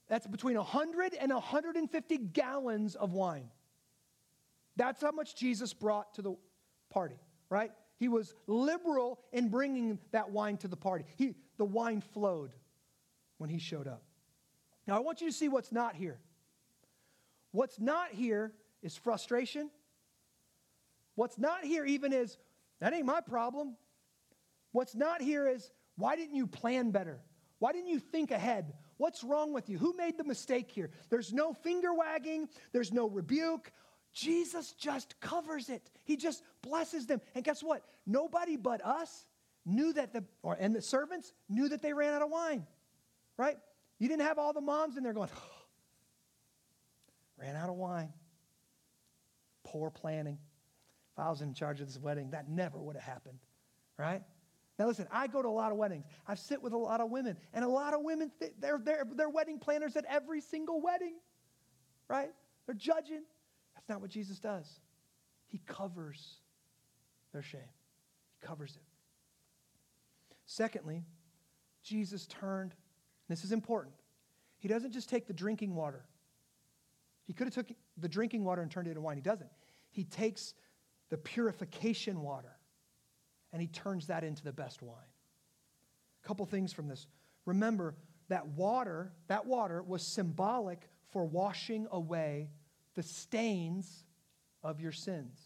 [0.08, 3.50] That's between 100 and 150 gallons of wine.
[4.78, 6.36] That's how much Jesus brought to the
[6.88, 7.16] party,
[7.50, 7.72] right?
[7.98, 11.04] He was liberal in bringing that wine to the party.
[11.16, 12.54] He, the wine flowed
[13.38, 14.04] when he showed up.
[14.86, 16.20] Now, I want you to see what's not here.
[17.50, 19.68] What's not here is frustration.
[21.16, 22.38] What's not here even is,
[22.80, 23.76] that ain't my problem.
[24.70, 27.18] What's not here is, why didn't you plan better?
[27.58, 28.74] Why didn't you think ahead?
[28.98, 29.76] What's wrong with you?
[29.78, 30.90] Who made the mistake here?
[31.10, 33.72] There's no finger wagging, there's no rebuke.
[34.18, 35.90] Jesus just covers it.
[36.04, 37.20] He just blesses them.
[37.36, 37.84] And guess what?
[38.04, 39.26] Nobody but us
[39.64, 42.66] knew that the or and the servants knew that they ran out of wine.
[43.36, 43.56] Right?
[44.00, 45.62] You didn't have all the moms in there going, oh,
[47.38, 48.12] ran out of wine.
[49.62, 50.38] Poor planning.
[51.12, 53.38] If I was in charge of this wedding, that never would have happened.
[53.96, 54.22] Right?
[54.80, 56.06] Now, listen, I go to a lot of weddings.
[56.26, 59.28] I sit with a lot of women, and a lot of women, they're, they're, they're
[59.28, 61.14] wedding planners at every single wedding,
[62.08, 62.30] right?
[62.66, 63.22] They're judging.
[63.88, 64.80] That's not what Jesus does.
[65.46, 66.34] He covers
[67.32, 67.60] their shame,
[68.38, 68.82] He covers it.
[70.44, 71.04] Secondly,
[71.82, 72.74] Jesus turned,
[73.30, 73.94] this is important,
[74.58, 76.04] He doesn't just take the drinking water.
[77.24, 79.16] He could have took the drinking water and turned it into wine.
[79.16, 79.50] He doesn't.
[79.90, 80.52] He takes
[81.08, 82.56] the purification water
[83.52, 84.96] and he turns that into the best wine.
[86.24, 87.06] A couple things from this.
[87.44, 87.94] Remember
[88.28, 92.48] that water, that water was symbolic for washing away
[92.98, 94.02] the stains
[94.64, 95.38] of your sins.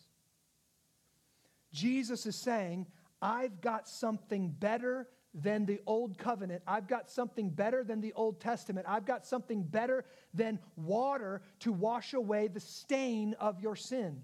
[1.70, 2.86] Jesus is saying,
[3.20, 6.62] I've got something better than the old covenant.
[6.66, 8.86] I've got something better than the Old Testament.
[8.88, 14.22] I've got something better than water to wash away the stain of your sin.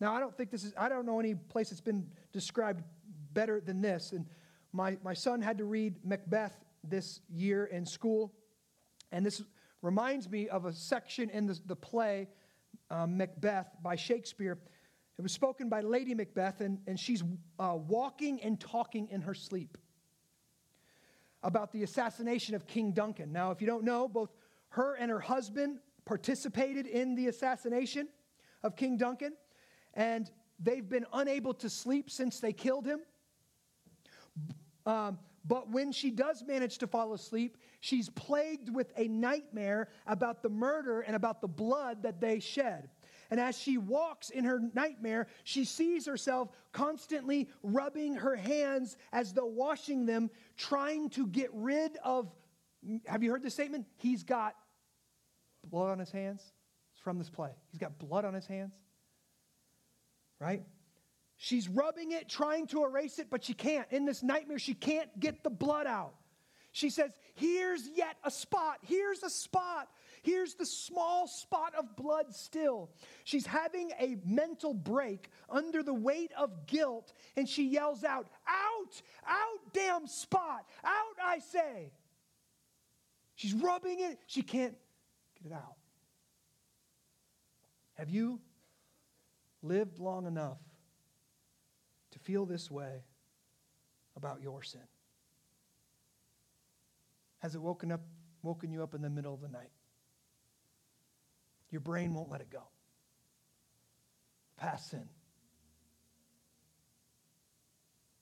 [0.00, 2.82] Now, I don't think this is, I don't know any place that's been described
[3.34, 4.12] better than this.
[4.12, 4.24] And
[4.72, 8.32] my, my son had to read Macbeth this year in school.
[9.12, 9.42] And this
[9.82, 12.28] reminds me of a section in the, the play
[12.90, 14.58] um, Macbeth by Shakespeare.
[15.18, 17.22] It was spoken by Lady Macbeth, and, and she's
[17.58, 19.76] uh, walking and talking in her sleep
[21.42, 23.32] about the assassination of King Duncan.
[23.32, 24.30] Now, if you don't know, both
[24.70, 28.08] her and her husband participated in the assassination
[28.62, 29.32] of King Duncan
[29.94, 33.00] and they've been unable to sleep since they killed him.
[34.86, 35.18] Um,
[35.48, 40.48] but when she does manage to fall asleep, she's plagued with a nightmare about the
[40.48, 42.90] murder and about the blood that they shed.
[43.30, 49.32] And as she walks in her nightmare, she sees herself constantly rubbing her hands as
[49.32, 52.30] though washing them, trying to get rid of.
[53.06, 53.86] Have you heard the statement?
[53.96, 54.54] He's got
[55.64, 56.42] blood on his hands.
[56.92, 57.50] It's from this play.
[57.70, 58.72] He's got blood on his hands
[60.40, 60.62] right?
[61.40, 63.86] She's rubbing it, trying to erase it, but she can't.
[63.92, 66.14] In this nightmare, she can't get the blood out.
[66.72, 68.78] She says, Here's yet a spot.
[68.82, 69.88] Here's a spot.
[70.22, 72.90] Here's the small spot of blood still.
[73.22, 79.00] She's having a mental break under the weight of guilt, and she yells out, Out,
[79.24, 81.92] out, damn spot, out, I say.
[83.36, 84.74] She's rubbing it, she can't
[85.40, 85.76] get it out.
[87.94, 88.40] Have you
[89.62, 90.58] lived long enough
[92.12, 93.02] to feel this way
[94.16, 94.80] about your sin?
[97.38, 98.00] Has it woken up
[98.42, 99.70] woken you up in the middle of the night?
[101.70, 102.62] Your brain won't let it go.
[104.56, 105.08] Past sin.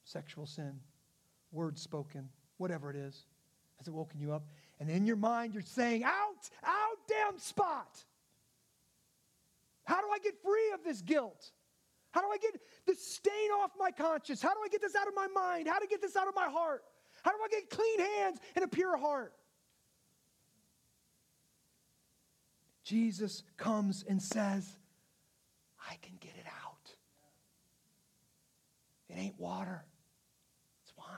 [0.05, 0.79] Sexual sin,
[1.53, 2.29] words spoken,
[2.59, 3.25] whatever it is.
[3.79, 4.47] Has it woken you up?
[4.81, 8.05] And in your mind, you're saying, out, out, damn spot.
[9.85, 11.51] How do I get free of this guilt?
[12.17, 14.41] How do I get the stain off my conscience?
[14.41, 15.69] How do I get this out of my mind?
[15.69, 16.83] How to get this out of my heart?
[17.23, 19.35] How do I get clean hands and a pure heart?
[22.85, 24.67] Jesus comes and says,
[25.91, 26.95] I can get it out.
[29.11, 29.85] It ain't water,
[30.85, 31.09] it's wine.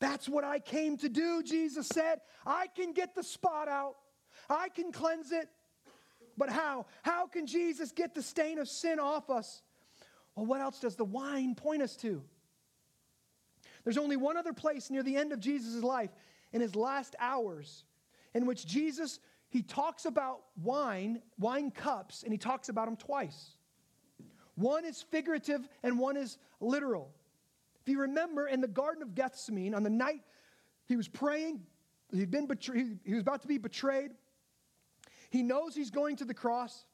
[0.00, 2.20] That's what I came to do, Jesus said.
[2.44, 3.94] I can get the spot out,
[4.50, 5.48] I can cleanse it.
[6.36, 6.86] But how?
[7.02, 9.62] How can Jesus get the stain of sin off us?
[10.34, 12.22] Well, what else does the wine point us to?
[13.84, 16.10] There's only one other place near the end of Jesus' life,
[16.52, 17.84] in his last hours,
[18.34, 19.18] in which Jesus
[19.52, 23.50] he talks about wine, wine cups, and he talks about them twice.
[24.54, 27.10] One is figurative and one is literal.
[27.82, 30.22] If you remember in the Garden of Gethsemane, on the night
[30.86, 31.66] he was praying,
[32.14, 34.12] he'd been betrayed, he was about to be betrayed.
[35.32, 36.84] He knows he's going to the cross.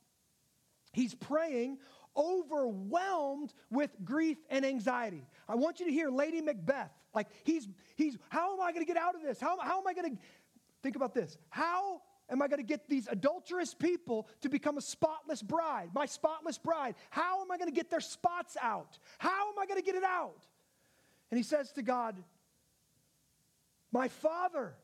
[0.93, 1.79] He's praying,
[2.17, 5.27] overwhelmed with grief and anxiety.
[5.49, 6.93] I want you to hear Lady Macbeth.
[7.13, 9.41] Like he's he's how am I going to get out of this?
[9.41, 10.23] How, how am I going to
[10.85, 11.37] think about this?
[11.51, 16.07] How am I going to get these adulterous people to become a spotless bride, my
[16.07, 16.95] spotless bride?
[17.11, 19.01] How am I going to get their spots out?
[19.19, 20.47] How am I going to get it out?
[21.33, 22.23] And he says to God,
[23.91, 24.75] My Father,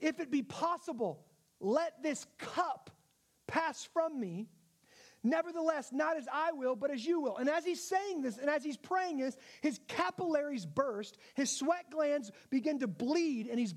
[0.00, 1.26] if it be possible,
[1.60, 2.90] let this cup
[3.46, 4.48] pass from me.
[5.24, 7.36] Nevertheless, not as I will, but as you will.
[7.36, 11.90] And as he's saying this and as he's praying this, his capillaries burst, his sweat
[11.90, 13.74] glands begin to bleed, and he's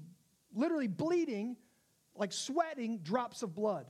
[0.54, 1.58] literally bleeding,
[2.16, 3.88] like sweating drops of blood.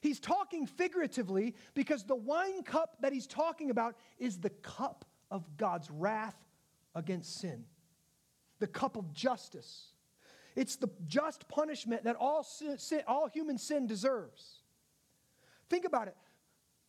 [0.00, 5.56] He's talking figuratively because the wine cup that he's talking about is the cup of
[5.56, 6.36] God's wrath
[6.94, 7.64] against sin,
[8.58, 9.92] the cup of justice.
[10.56, 14.62] It's the just punishment that all, sin, all human sin deserves.
[15.68, 16.16] Think about it.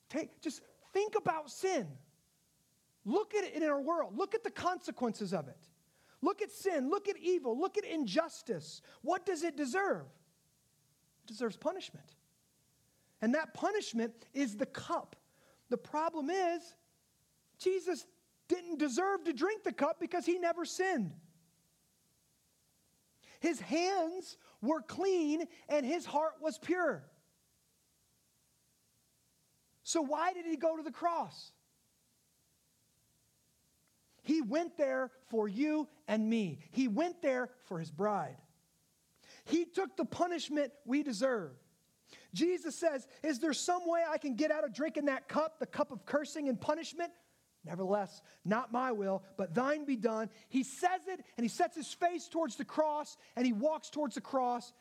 [0.09, 0.61] Take, just
[0.93, 1.87] think about sin.
[3.05, 4.17] Look at it in our world.
[4.17, 5.57] Look at the consequences of it.
[6.21, 6.89] Look at sin.
[6.89, 7.59] Look at evil.
[7.59, 8.81] Look at injustice.
[9.01, 10.05] What does it deserve?
[11.23, 12.15] It deserves punishment.
[13.21, 15.15] And that punishment is the cup.
[15.69, 16.75] The problem is,
[17.59, 18.05] Jesus
[18.47, 21.13] didn't deserve to drink the cup because he never sinned.
[23.39, 27.03] His hands were clean and his heart was pure.
[29.83, 31.51] So, why did he go to the cross?
[34.21, 36.59] He went there for you and me.
[36.71, 38.35] He went there for his bride.
[39.45, 41.51] He took the punishment we deserve.
[42.33, 45.65] Jesus says, Is there some way I can get out of drinking that cup, the
[45.65, 47.11] cup of cursing and punishment?
[47.67, 50.29] Nevertheless, not my will, but thine be done.
[50.47, 54.15] He says it and he sets his face towards the cross and he walks towards
[54.15, 54.71] the cross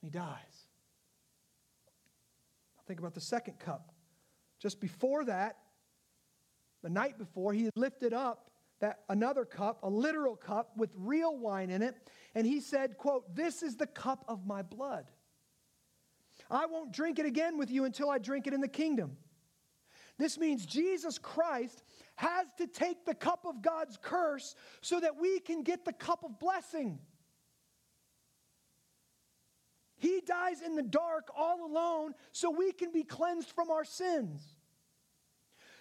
[0.00, 0.66] and he dies.
[2.76, 3.92] Now Think about the second cup.
[4.58, 5.58] Just before that,
[6.82, 8.50] the night before, he had lifted up
[8.80, 11.94] that another cup, a literal cup with real wine in it,
[12.34, 15.10] and he said, quote, "This is the cup of my blood.
[16.50, 19.18] I won't drink it again with you until I drink it in the kingdom."
[20.16, 21.82] This means Jesus Christ
[22.16, 26.24] has to take the cup of God's curse so that we can get the cup
[26.24, 26.98] of blessing.
[29.96, 34.42] He dies in the dark all alone so we can be cleansed from our sins.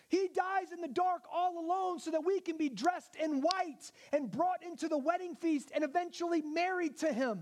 [0.07, 3.91] He dies in the dark all alone so that we can be dressed in white
[4.11, 7.41] and brought into the wedding feast and eventually married to Him.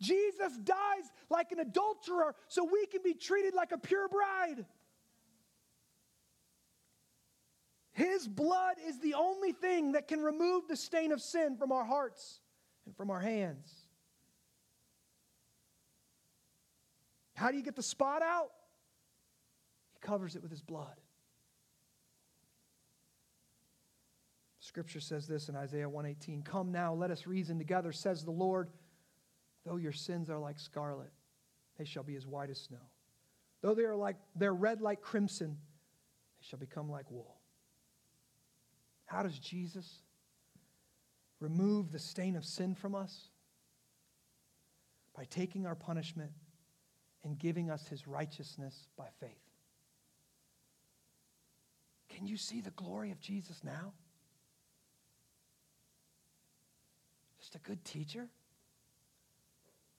[0.00, 4.66] Jesus dies like an adulterer so we can be treated like a pure bride.
[7.98, 11.84] His blood is the only thing that can remove the stain of sin from our
[11.84, 12.38] hearts
[12.86, 13.74] and from our hands.
[17.34, 18.50] How do you get the spot out?
[19.94, 20.94] He covers it with his blood.
[24.60, 28.68] Scripture says this in Isaiah 118 Come now, let us reason together, says the Lord.
[29.66, 31.10] Though your sins are like scarlet,
[31.78, 32.78] they shall be as white as snow.
[33.60, 35.56] Though they are like they're red like crimson,
[36.40, 37.37] they shall become like wool.
[39.08, 40.02] How does Jesus
[41.40, 43.30] remove the stain of sin from us?
[45.16, 46.30] By taking our punishment
[47.24, 49.30] and giving us his righteousness by faith.
[52.10, 53.94] Can you see the glory of Jesus now?
[57.40, 58.28] Just a good teacher?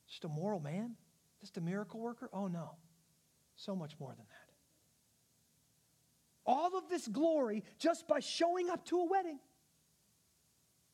[0.07, 0.95] Just a moral man?
[1.41, 2.29] Just a miracle worker?
[2.31, 2.75] Oh, no.
[3.55, 4.48] So much more than that.
[6.45, 9.39] All of this glory just by showing up to a wedding.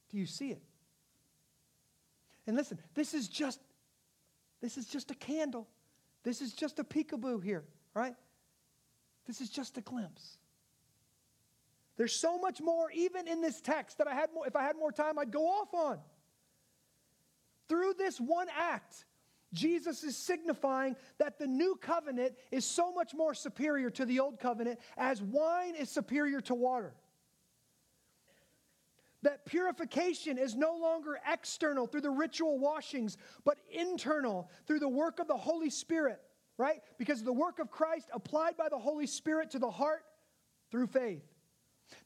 [0.10, 0.62] Do you see it?
[2.48, 3.60] And listen, this is just
[4.62, 5.68] this is just a candle.
[6.24, 8.16] This is just a peekaboo here, right?
[9.28, 10.38] This is just a glimpse.
[11.98, 14.76] There's so much more even in this text that I had more if I had
[14.76, 16.00] more time I'd go off on.
[17.68, 19.06] Through this one act,
[19.54, 24.40] Jesus is signifying that the new covenant is so much more superior to the old
[24.40, 26.94] covenant as wine is superior to water.
[29.22, 35.18] That purification is no longer external through the ritual washings, but internal through the work
[35.20, 36.22] of the Holy Spirit,
[36.58, 36.82] right?
[37.00, 40.04] Because the work of Christ applied by the Holy Spirit to the heart
[40.70, 41.24] through faith.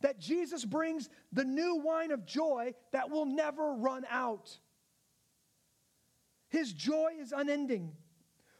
[0.01, 4.57] That Jesus brings the new wine of joy that will never run out.
[6.49, 7.93] His joy is unending.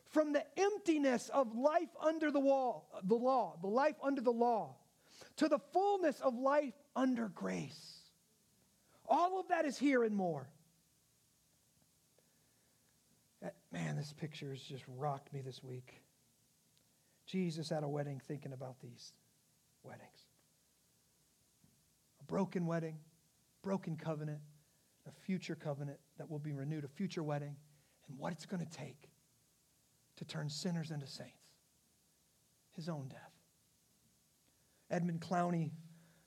[0.08, 4.76] From the emptiness of life under the wall, the law, the life under the law,
[5.36, 8.00] to the fullness of life under grace.
[9.08, 10.50] All of that is here and more.
[13.72, 16.02] Man, this picture has just rocked me this week.
[17.28, 19.14] Jesus at a wedding thinking about these
[19.84, 20.26] weddings.
[22.20, 22.98] A broken wedding,
[23.62, 24.40] broken covenant,
[25.08, 27.56] a future covenant that will be renewed, a future wedding,
[28.10, 29.10] and what it's going to take
[30.18, 31.34] to turn sinners into saints.
[32.76, 33.32] His own death.
[34.92, 35.72] Edmund Clowney,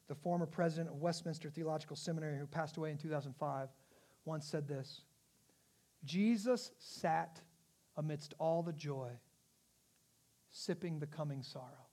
[0.09, 3.69] the former president of Westminster Theological Seminary, who passed away in 2005,
[4.25, 5.03] once said this
[6.05, 7.41] Jesus sat
[7.97, 9.11] amidst all the joy,
[10.51, 11.87] sipping the coming sorrow.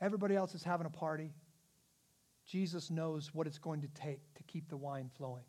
[0.00, 1.32] Everybody else is having a party.
[2.46, 5.44] Jesus knows what it's going to take to keep the wine flowing.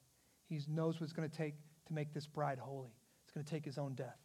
[0.47, 1.55] He knows what it's going to take
[1.87, 2.95] to make this bride holy.
[3.23, 4.19] It's going to take his own death.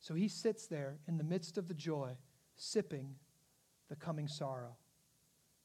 [0.00, 2.16] So he sits there in the midst of the joy,
[2.56, 3.14] sipping
[3.88, 4.76] the coming sorrow.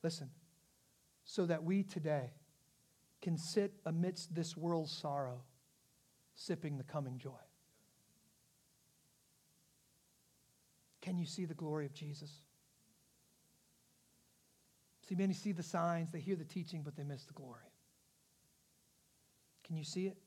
[0.03, 0.29] Listen,
[1.23, 2.31] so that we today
[3.21, 5.41] can sit amidst this world's sorrow,
[6.35, 7.31] sipping the coming joy.
[11.01, 12.31] Can you see the glory of Jesus?
[15.07, 17.71] See, many see the signs, they hear the teaching, but they miss the glory.
[19.63, 20.17] Can you see it?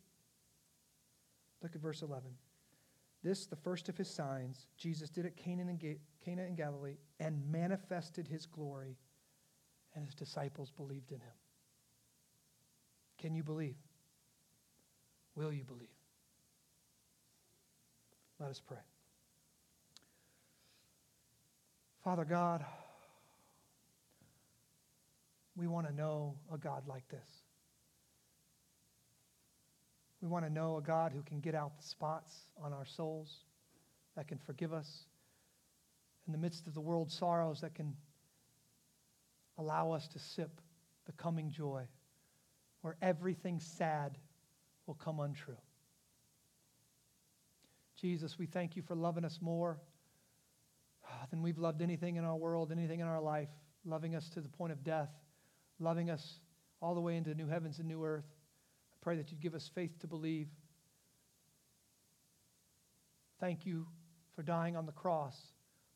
[1.63, 2.31] Look at verse 11.
[3.23, 6.99] This, the first of his signs, Jesus did at Cana and, Ga- Cana in Galilee
[7.19, 8.97] and manifested his glory,
[9.95, 11.35] and his disciples believed in him.
[13.19, 13.77] Can you believe?
[15.35, 15.89] Will you believe?
[18.39, 18.79] Let us pray.
[22.05, 22.65] Father God,
[25.57, 27.48] we want to know a God like this.
[30.21, 33.45] We want to know a God who can get out the spots on our souls,
[34.17, 35.05] that can forgive us
[36.27, 37.95] in the midst of the world's sorrows, that can
[39.59, 40.61] allow us to sip
[41.07, 41.85] the coming joy,
[42.83, 44.19] where everything sad
[44.87, 45.57] will come untrue.
[48.01, 49.79] Jesus, we thank you for loving us more
[51.31, 53.49] than we've loved anything in our world, anything in our life,
[53.85, 55.11] loving us to the point of death
[55.81, 56.41] loving us
[56.81, 58.27] all the way into new heavens and new earth.
[59.01, 60.49] Pray that you'd give us faith to believe.
[63.41, 63.87] Thank you
[64.35, 65.37] for dying on the cross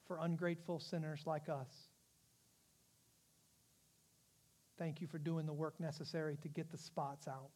[0.07, 1.89] for ungrateful sinners like us.
[4.79, 7.51] Thank you for doing the work necessary to get the spots out.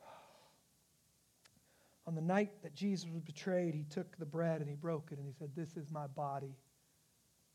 [2.06, 5.18] On the night that Jesus was betrayed, he took the bread and he broke it
[5.18, 6.56] and he said, This is my body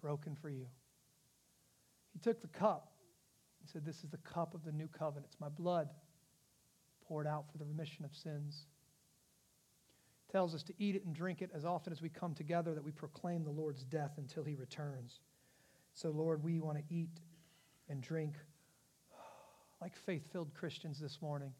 [0.01, 0.68] broken for you.
[2.14, 2.92] He took the cup.
[3.64, 5.28] He said, This is the cup of the new covenant.
[5.30, 5.89] It's my blood
[7.07, 8.66] poured out for the remission of sins.
[10.32, 12.84] Tells us to eat it and drink it as often as we come together, that
[12.84, 15.20] we proclaim the Lord's death until he returns.
[15.93, 17.20] So, Lord, we want to eat
[17.89, 18.34] and drink
[19.80, 21.53] like faith filled Christians this morning.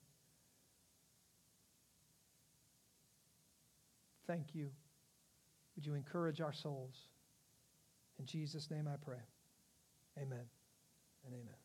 [4.26, 4.70] Thank you.
[5.76, 6.96] Would you encourage our souls?
[8.20, 9.22] In Jesus' name I pray.
[10.18, 10.46] Amen
[11.26, 11.63] and amen.